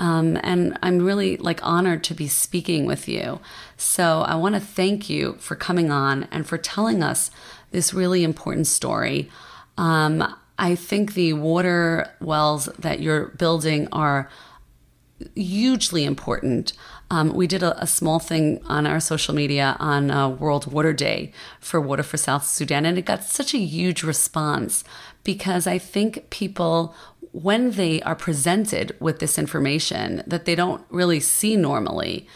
Um, 0.00 0.38
and 0.42 0.78
I'm 0.82 1.00
really 1.00 1.36
like 1.36 1.64
honored 1.64 2.02
to 2.04 2.14
be 2.14 2.26
speaking 2.26 2.86
with 2.86 3.08
you. 3.08 3.40
So 3.76 4.22
I 4.22 4.34
want 4.34 4.54
to 4.54 4.60
thank 4.60 5.08
you 5.08 5.34
for 5.38 5.54
coming 5.54 5.90
on 5.90 6.26
and 6.32 6.46
for 6.46 6.58
telling 6.58 7.02
us 7.02 7.30
this 7.70 7.94
really 7.94 8.24
important 8.24 8.66
story. 8.66 9.30
Um, 9.78 10.34
I 10.58 10.74
think 10.74 11.14
the 11.14 11.34
water 11.34 12.10
wells 12.20 12.66
that 12.78 13.00
you're 13.00 13.26
building 13.26 13.88
are 13.92 14.28
hugely 15.34 16.04
important. 16.04 16.72
Um, 17.12 17.34
we 17.34 17.46
did 17.46 17.62
a, 17.62 17.78
a, 17.80 17.86
small 17.86 18.18
thing 18.18 18.58
on 18.64 18.86
our 18.86 18.98
social 18.98 19.34
media 19.34 19.76
on 19.78 20.10
uh, 20.10 20.30
World 20.30 20.72
Water 20.72 20.94
Day 20.94 21.30
for 21.60 21.78
Water 21.78 22.02
for 22.02 22.16
South 22.16 22.46
Sudan, 22.46 22.86
and 22.86 22.96
it 22.96 23.04
got 23.04 23.22
such 23.22 23.52
a 23.52 23.58
huge 23.58 24.02
response 24.02 24.82
because 25.22 25.66
I 25.66 25.76
think 25.76 26.30
people, 26.30 26.94
when 27.32 27.72
they 27.72 28.00
are 28.00 28.14
presented 28.14 28.96
with 28.98 29.18
this 29.18 29.38
information 29.38 30.22
that 30.26 30.46
they 30.46 30.54
don't 30.54 30.86
really 30.88 31.20
see 31.20 31.54
normally, 31.54 32.26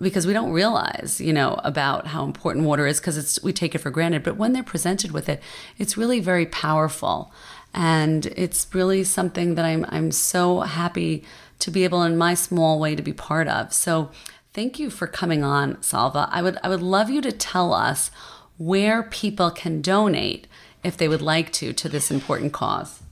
because 0.00 0.26
we 0.26 0.32
don't 0.32 0.50
realize, 0.50 1.20
you 1.20 1.34
know, 1.34 1.60
about 1.62 2.06
how 2.06 2.24
important 2.24 2.64
water 2.64 2.86
is 2.86 3.00
because 3.00 3.18
it's 3.18 3.42
we 3.42 3.52
take 3.52 3.74
it 3.74 3.80
for 3.80 3.90
granted. 3.90 4.22
But 4.22 4.38
when 4.38 4.54
they're 4.54 4.62
presented 4.62 5.10
with 5.10 5.28
it, 5.28 5.42
it's 5.76 5.98
really 5.98 6.20
very 6.20 6.46
powerful, 6.46 7.30
and 7.74 8.24
it's 8.28 8.66
really 8.72 9.04
something 9.04 9.56
that 9.56 9.66
I'm 9.66 9.84
I'm 9.90 10.10
so 10.10 10.60
happy 10.60 11.22
to 11.62 11.70
be 11.70 11.84
able 11.84 12.02
in 12.02 12.16
my 12.16 12.34
small 12.34 12.80
way 12.80 12.96
to 12.96 13.02
be 13.02 13.12
part 13.12 13.46
of. 13.46 13.72
So 13.72 14.10
thank 14.52 14.80
you 14.80 14.90
for 14.90 15.06
coming 15.06 15.44
on, 15.44 15.80
Salva. 15.80 16.28
I 16.32 16.42
would 16.42 16.58
I 16.62 16.68
would 16.68 16.82
love 16.82 17.08
you 17.08 17.22
to 17.22 17.30
tell 17.30 17.72
us 17.72 18.10
where 18.58 19.04
people 19.04 19.50
can 19.50 19.80
donate 19.80 20.48
if 20.82 20.96
they 20.96 21.08
would 21.08 21.22
like 21.22 21.52
to 21.52 21.72
to 21.72 21.88
this 21.88 22.10
important 22.10 22.52
cause. 22.52 23.02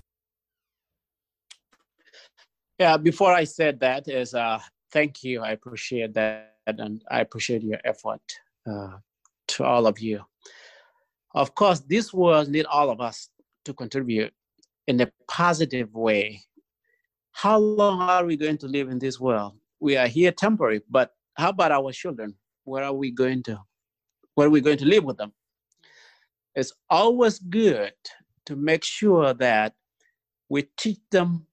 Yeah, 2.80 2.96
before 2.96 3.32
I 3.32 3.44
said 3.44 3.78
that 3.80 4.08
is 4.08 4.34
uh 4.34 4.58
thank 4.90 5.22
you. 5.22 5.42
I 5.42 5.52
appreciate 5.52 6.12
that 6.14 6.54
and 6.66 7.04
I 7.08 7.20
appreciate 7.20 7.62
your 7.62 7.80
effort 7.84 8.22
uh, 8.66 8.96
to 9.48 9.64
all 9.64 9.86
of 9.86 10.00
you. 10.00 10.24
Of 11.34 11.54
course, 11.54 11.80
this 11.80 12.12
world 12.12 12.48
need 12.48 12.66
all 12.66 12.90
of 12.90 13.00
us 13.00 13.28
to 13.64 13.72
contribute 13.72 14.32
in 14.88 15.00
a 15.00 15.08
positive 15.28 15.94
way 15.94 16.42
how 17.40 17.56
long 17.56 18.02
are 18.02 18.26
we 18.26 18.36
going 18.36 18.58
to 18.58 18.66
live 18.66 18.90
in 18.90 18.98
this 18.98 19.18
world? 19.18 19.54
We 19.80 19.96
are 19.96 20.06
here 20.06 20.30
temporary, 20.30 20.82
but 20.90 21.12
how 21.38 21.48
about 21.48 21.72
our 21.72 21.90
children? 21.90 22.34
Where 22.64 22.84
are 22.84 22.92
we 22.92 23.10
going 23.10 23.42
to 23.44 23.58
where 24.34 24.46
are 24.46 24.50
we 24.50 24.60
going 24.60 24.76
to 24.76 24.84
live 24.84 25.04
with 25.04 25.16
them? 25.16 25.32
It's 26.54 26.74
always 26.90 27.38
good 27.38 27.94
to 28.44 28.56
make 28.56 28.84
sure 28.84 29.32
that 29.32 29.72
we 30.50 30.68
teach 30.76 30.98
them 31.10 31.46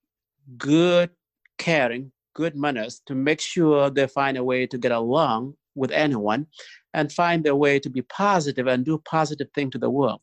good 0.58 1.10
caring, 1.58 2.12
good 2.34 2.58
manners 2.58 3.02
to 3.06 3.16
make 3.16 3.40
sure 3.40 3.90
they 3.90 4.08
find 4.08 4.36
a 4.36 4.44
way 4.44 4.68
to 4.68 4.78
get 4.78 4.92
along 4.92 5.54
with 5.76 5.92
anyone 5.92 6.48
and 6.94 7.14
find 7.14 7.48
a 7.48 7.56
way 7.56 7.80
to 7.80 7.90
be 7.90 8.02
positive 8.02 8.68
and 8.68 8.84
do 8.84 9.02
positive 9.06 9.48
things 9.56 9.72
to 9.72 9.78
the 9.78 9.90
world. 9.90 10.20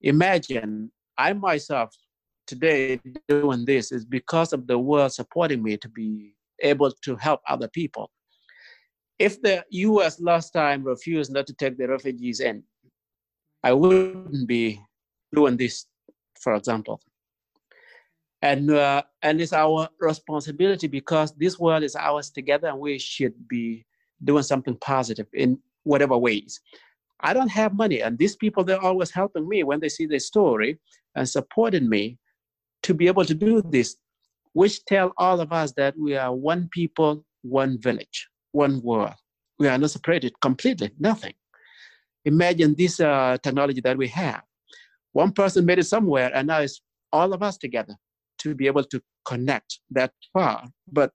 Imagine 0.00 0.90
I 1.16 1.32
myself 1.32 1.94
today 2.46 3.00
doing 3.28 3.64
this 3.64 3.92
is 3.92 4.04
because 4.04 4.52
of 4.52 4.66
the 4.66 4.78
world 4.78 5.12
supporting 5.12 5.62
me 5.62 5.76
to 5.76 5.88
be 5.88 6.34
able 6.62 6.90
to 7.02 7.16
help 7.16 7.40
other 7.48 7.68
people. 7.68 8.10
If 9.18 9.40
the 9.42 9.64
US 9.70 10.20
last 10.20 10.50
time 10.50 10.84
refused 10.84 11.32
not 11.32 11.46
to 11.46 11.54
take 11.54 11.78
the 11.78 11.88
refugees 11.88 12.40
in, 12.40 12.62
I 13.62 13.72
wouldn't 13.72 14.46
be 14.46 14.80
doing 15.34 15.56
this, 15.56 15.86
for 16.40 16.54
example. 16.54 17.00
And, 18.42 18.70
uh, 18.70 19.02
and 19.22 19.40
it's 19.40 19.52
our 19.52 19.88
responsibility 19.98 20.86
because 20.86 21.34
this 21.34 21.58
world 21.58 21.82
is 21.82 21.96
ours 21.96 22.30
together 22.30 22.68
and 22.68 22.78
we 22.78 22.98
should 22.98 23.48
be 23.48 23.86
doing 24.22 24.42
something 24.42 24.76
positive 24.80 25.26
in 25.32 25.58
whatever 25.84 26.16
ways. 26.16 26.60
I 27.20 27.32
don't 27.32 27.48
have 27.48 27.74
money, 27.74 28.02
and 28.02 28.18
these 28.18 28.36
people, 28.36 28.62
they're 28.62 28.82
always 28.82 29.10
helping 29.10 29.48
me 29.48 29.62
when 29.62 29.80
they 29.80 29.88
see 29.88 30.06
the 30.06 30.18
story 30.18 30.78
and 31.14 31.26
supporting 31.26 31.88
me 31.88 32.18
to 32.86 32.94
be 32.94 33.08
able 33.08 33.24
to 33.24 33.34
do 33.34 33.60
this, 33.62 33.96
which 34.52 34.84
tell 34.84 35.12
all 35.18 35.40
of 35.40 35.52
us 35.52 35.72
that 35.72 35.94
we 35.98 36.16
are 36.16 36.32
one 36.32 36.68
people, 36.70 37.24
one 37.42 37.80
village, 37.80 38.28
one 38.52 38.80
world. 38.80 39.14
We 39.58 39.66
are 39.66 39.76
not 39.76 39.90
separated 39.90 40.32
completely, 40.40 40.92
nothing. 40.98 41.34
Imagine 42.24 42.76
this 42.78 43.00
uh, 43.00 43.38
technology 43.42 43.80
that 43.80 43.98
we 43.98 44.06
have. 44.08 44.42
One 45.12 45.32
person 45.32 45.66
made 45.66 45.80
it 45.80 45.86
somewhere, 45.86 46.30
and 46.32 46.46
now 46.46 46.60
it's 46.60 46.80
all 47.12 47.32
of 47.32 47.42
us 47.42 47.56
together 47.56 47.96
to 48.38 48.54
be 48.54 48.68
able 48.68 48.84
to 48.84 49.00
connect 49.26 49.80
that 49.90 50.12
far. 50.32 50.68
But 50.86 51.10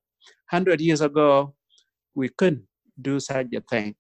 100 0.50 0.82
years 0.82 1.00
ago, 1.00 1.56
we 2.16 2.28
couldn't 2.38 2.64
do 3.02 3.22
such 3.22 3.48
a 3.56 3.62
thing. 3.62 3.96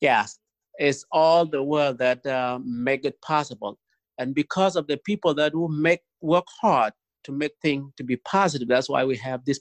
Yes, 0.00 0.38
it's 0.78 1.04
all 1.12 1.46
the 1.46 1.62
world 1.62 1.98
that 1.98 2.26
uh, 2.26 2.58
make 2.64 3.04
it 3.04 3.20
possible. 3.22 3.78
And 4.18 4.34
because 4.34 4.74
of 4.74 4.88
the 4.88 4.96
people 4.96 5.32
that 5.34 5.54
will 5.54 5.68
make 5.68 6.00
work 6.20 6.46
hard 6.60 6.92
to 7.24 7.32
make 7.32 7.52
things 7.62 7.92
to 7.96 8.04
be 8.04 8.16
positive. 8.16 8.68
That's 8.68 8.88
why 8.88 9.04
we 9.04 9.16
have 9.16 9.44
these 9.44 9.60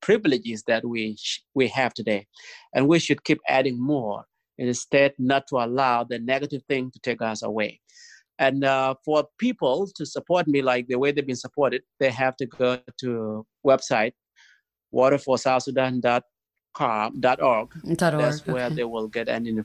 privileges 0.00 0.62
that 0.66 0.84
we 0.84 1.16
we 1.54 1.68
have 1.68 1.94
today, 1.94 2.26
and 2.74 2.88
we 2.88 2.98
should 2.98 3.24
keep 3.24 3.40
adding 3.48 3.80
more 3.80 4.24
instead 4.58 5.12
not 5.18 5.46
to 5.48 5.56
allow 5.56 6.04
the 6.04 6.18
negative 6.18 6.62
thing 6.68 6.90
to 6.92 6.98
take 7.00 7.20
us 7.20 7.42
away. 7.42 7.80
And 8.38 8.64
uh, 8.64 8.94
for 9.04 9.24
people 9.38 9.88
to 9.94 10.04
support 10.04 10.48
me 10.48 10.60
like 10.62 10.88
the 10.88 10.98
way 10.98 11.12
they've 11.12 11.26
been 11.26 11.36
supported, 11.36 11.82
they 12.00 12.10
have 12.10 12.36
to 12.36 12.46
go 12.46 12.78
to 13.00 13.46
website 13.64 14.12
waterforsouthsudan.com 14.92 16.22
.org. 17.40 17.68
That's 18.18 18.40
okay. 18.42 18.52
where 18.52 18.70
they 18.70 18.84
will 18.84 19.08
get 19.08 19.28
any 19.28 19.62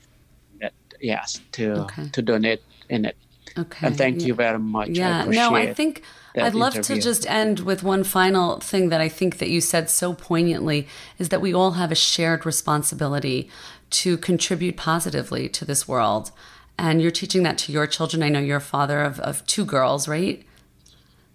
yes 1.00 1.40
to 1.52 1.72
okay. 1.72 2.08
to 2.12 2.22
donate 2.22 2.62
in 2.88 3.04
it. 3.04 3.16
Okay. 3.58 3.86
And 3.86 3.96
thank 3.96 4.20
yeah. 4.20 4.26
you 4.26 4.34
very 4.34 4.58
much. 4.58 4.90
Yeah. 4.90 5.22
I 5.22 5.26
no, 5.26 5.54
I 5.54 5.72
think 5.72 6.02
I'd 6.36 6.54
love 6.54 6.76
interview. 6.76 6.96
to 6.96 7.02
just 7.02 7.28
end 7.28 7.60
with 7.60 7.82
one 7.82 8.04
final 8.04 8.60
thing 8.60 8.88
that 8.90 9.00
I 9.00 9.08
think 9.08 9.38
that 9.38 9.48
you 9.48 9.60
said 9.60 9.90
so 9.90 10.14
poignantly 10.14 10.86
is 11.18 11.30
that 11.30 11.40
we 11.40 11.52
all 11.52 11.72
have 11.72 11.90
a 11.90 11.96
shared 11.96 12.46
responsibility 12.46 13.50
to 13.90 14.16
contribute 14.16 14.76
positively 14.76 15.48
to 15.48 15.64
this 15.64 15.88
world. 15.88 16.30
And 16.78 17.02
you're 17.02 17.10
teaching 17.10 17.42
that 17.42 17.58
to 17.58 17.72
your 17.72 17.86
children. 17.86 18.22
I 18.22 18.28
know 18.28 18.40
you're 18.40 18.58
a 18.58 18.60
father 18.60 19.02
of, 19.02 19.18
of 19.20 19.44
two 19.46 19.64
girls, 19.64 20.08
right? 20.08 20.44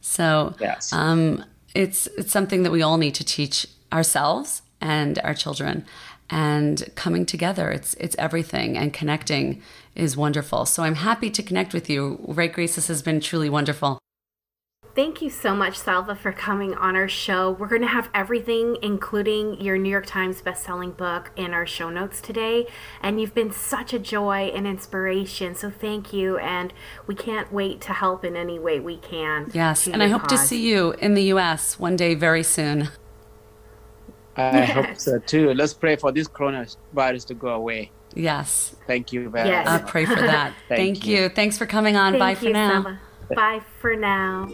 So 0.01 0.55
yes. 0.59 0.93
um, 0.93 1.43
it's 1.73 2.07
it's 2.17 2.31
something 2.31 2.63
that 2.63 2.71
we 2.71 2.81
all 2.81 2.97
need 2.97 3.15
to 3.15 3.23
teach 3.23 3.67
ourselves 3.91 4.61
and 4.81 5.19
our 5.19 5.33
children 5.33 5.85
and 6.29 6.89
coming 6.95 7.25
together 7.25 7.71
it's 7.71 7.93
it's 7.95 8.15
everything 8.17 8.77
and 8.77 8.93
connecting 8.93 9.61
is 9.93 10.17
wonderful 10.17 10.65
so 10.65 10.83
i'm 10.83 10.95
happy 10.95 11.29
to 11.29 11.43
connect 11.43 11.73
with 11.73 11.89
you 11.89 12.19
right 12.27 12.53
grace 12.53 12.75
this 12.75 12.87
has 12.87 13.01
been 13.01 13.19
truly 13.19 13.49
wonderful 13.49 13.99
Thank 14.95 15.21
you 15.21 15.29
so 15.29 15.53
much, 15.53 15.77
Salva, 15.77 16.15
for 16.15 16.31
coming 16.31 16.73
on 16.73 16.95
our 16.95 17.09
show. 17.09 17.51
We're 17.51 17.67
going 17.67 17.81
to 17.81 17.87
have 17.87 18.09
everything, 18.13 18.77
including 18.81 19.59
your 19.59 19.77
New 19.77 19.89
York 19.89 20.05
Times 20.05 20.41
bestselling 20.41 20.95
book, 20.95 21.31
in 21.35 21.53
our 21.53 21.65
show 21.65 21.89
notes 21.89 22.21
today. 22.21 22.67
And 23.01 23.19
you've 23.19 23.33
been 23.33 23.51
such 23.51 23.93
a 23.93 23.99
joy 23.99 24.53
and 24.55 24.65
inspiration. 24.65 25.53
So 25.53 25.69
thank 25.69 26.13
you. 26.13 26.37
And 26.37 26.73
we 27.07 27.15
can't 27.15 27.51
wait 27.51 27.81
to 27.81 27.91
help 27.91 28.23
in 28.23 28.37
any 28.37 28.57
way 28.57 28.79
we 28.79 28.95
can. 28.95 29.51
Yes. 29.53 29.85
And 29.85 30.01
I 30.01 30.07
hope 30.07 30.29
cause. 30.29 30.39
to 30.39 30.47
see 30.47 30.65
you 30.65 30.93
in 30.93 31.13
the 31.13 31.23
U.S. 31.23 31.77
one 31.77 31.97
day 31.97 32.13
very 32.13 32.43
soon. 32.43 32.87
I 34.37 34.57
yes. 34.57 34.71
hope 34.73 34.97
so 34.97 35.19
too. 35.19 35.53
Let's 35.53 35.73
pray 35.73 35.95
for 35.95 36.11
this 36.11 36.27
coronavirus 36.27 37.27
to 37.27 37.33
go 37.33 37.49
away. 37.49 37.91
Yes. 38.13 38.75
Thank 38.87 39.11
you 39.11 39.29
very 39.29 39.49
yes. 39.49 39.65
much. 39.65 39.81
I'll 39.81 39.87
pray 39.87 40.05
for 40.05 40.15
that. 40.15 40.53
Thank, 40.69 40.79
Thank 40.79 41.07
you. 41.07 41.23
you. 41.23 41.29
Thanks 41.29 41.57
for 41.57 41.65
coming 41.65 41.95
on. 41.95 42.13
Thank 42.13 42.19
Bye 42.19 42.35
for 42.35 42.45
you, 42.45 42.53
now. 42.53 42.99
Bye 43.35 43.61
for 43.79 43.95
now. 43.95 44.47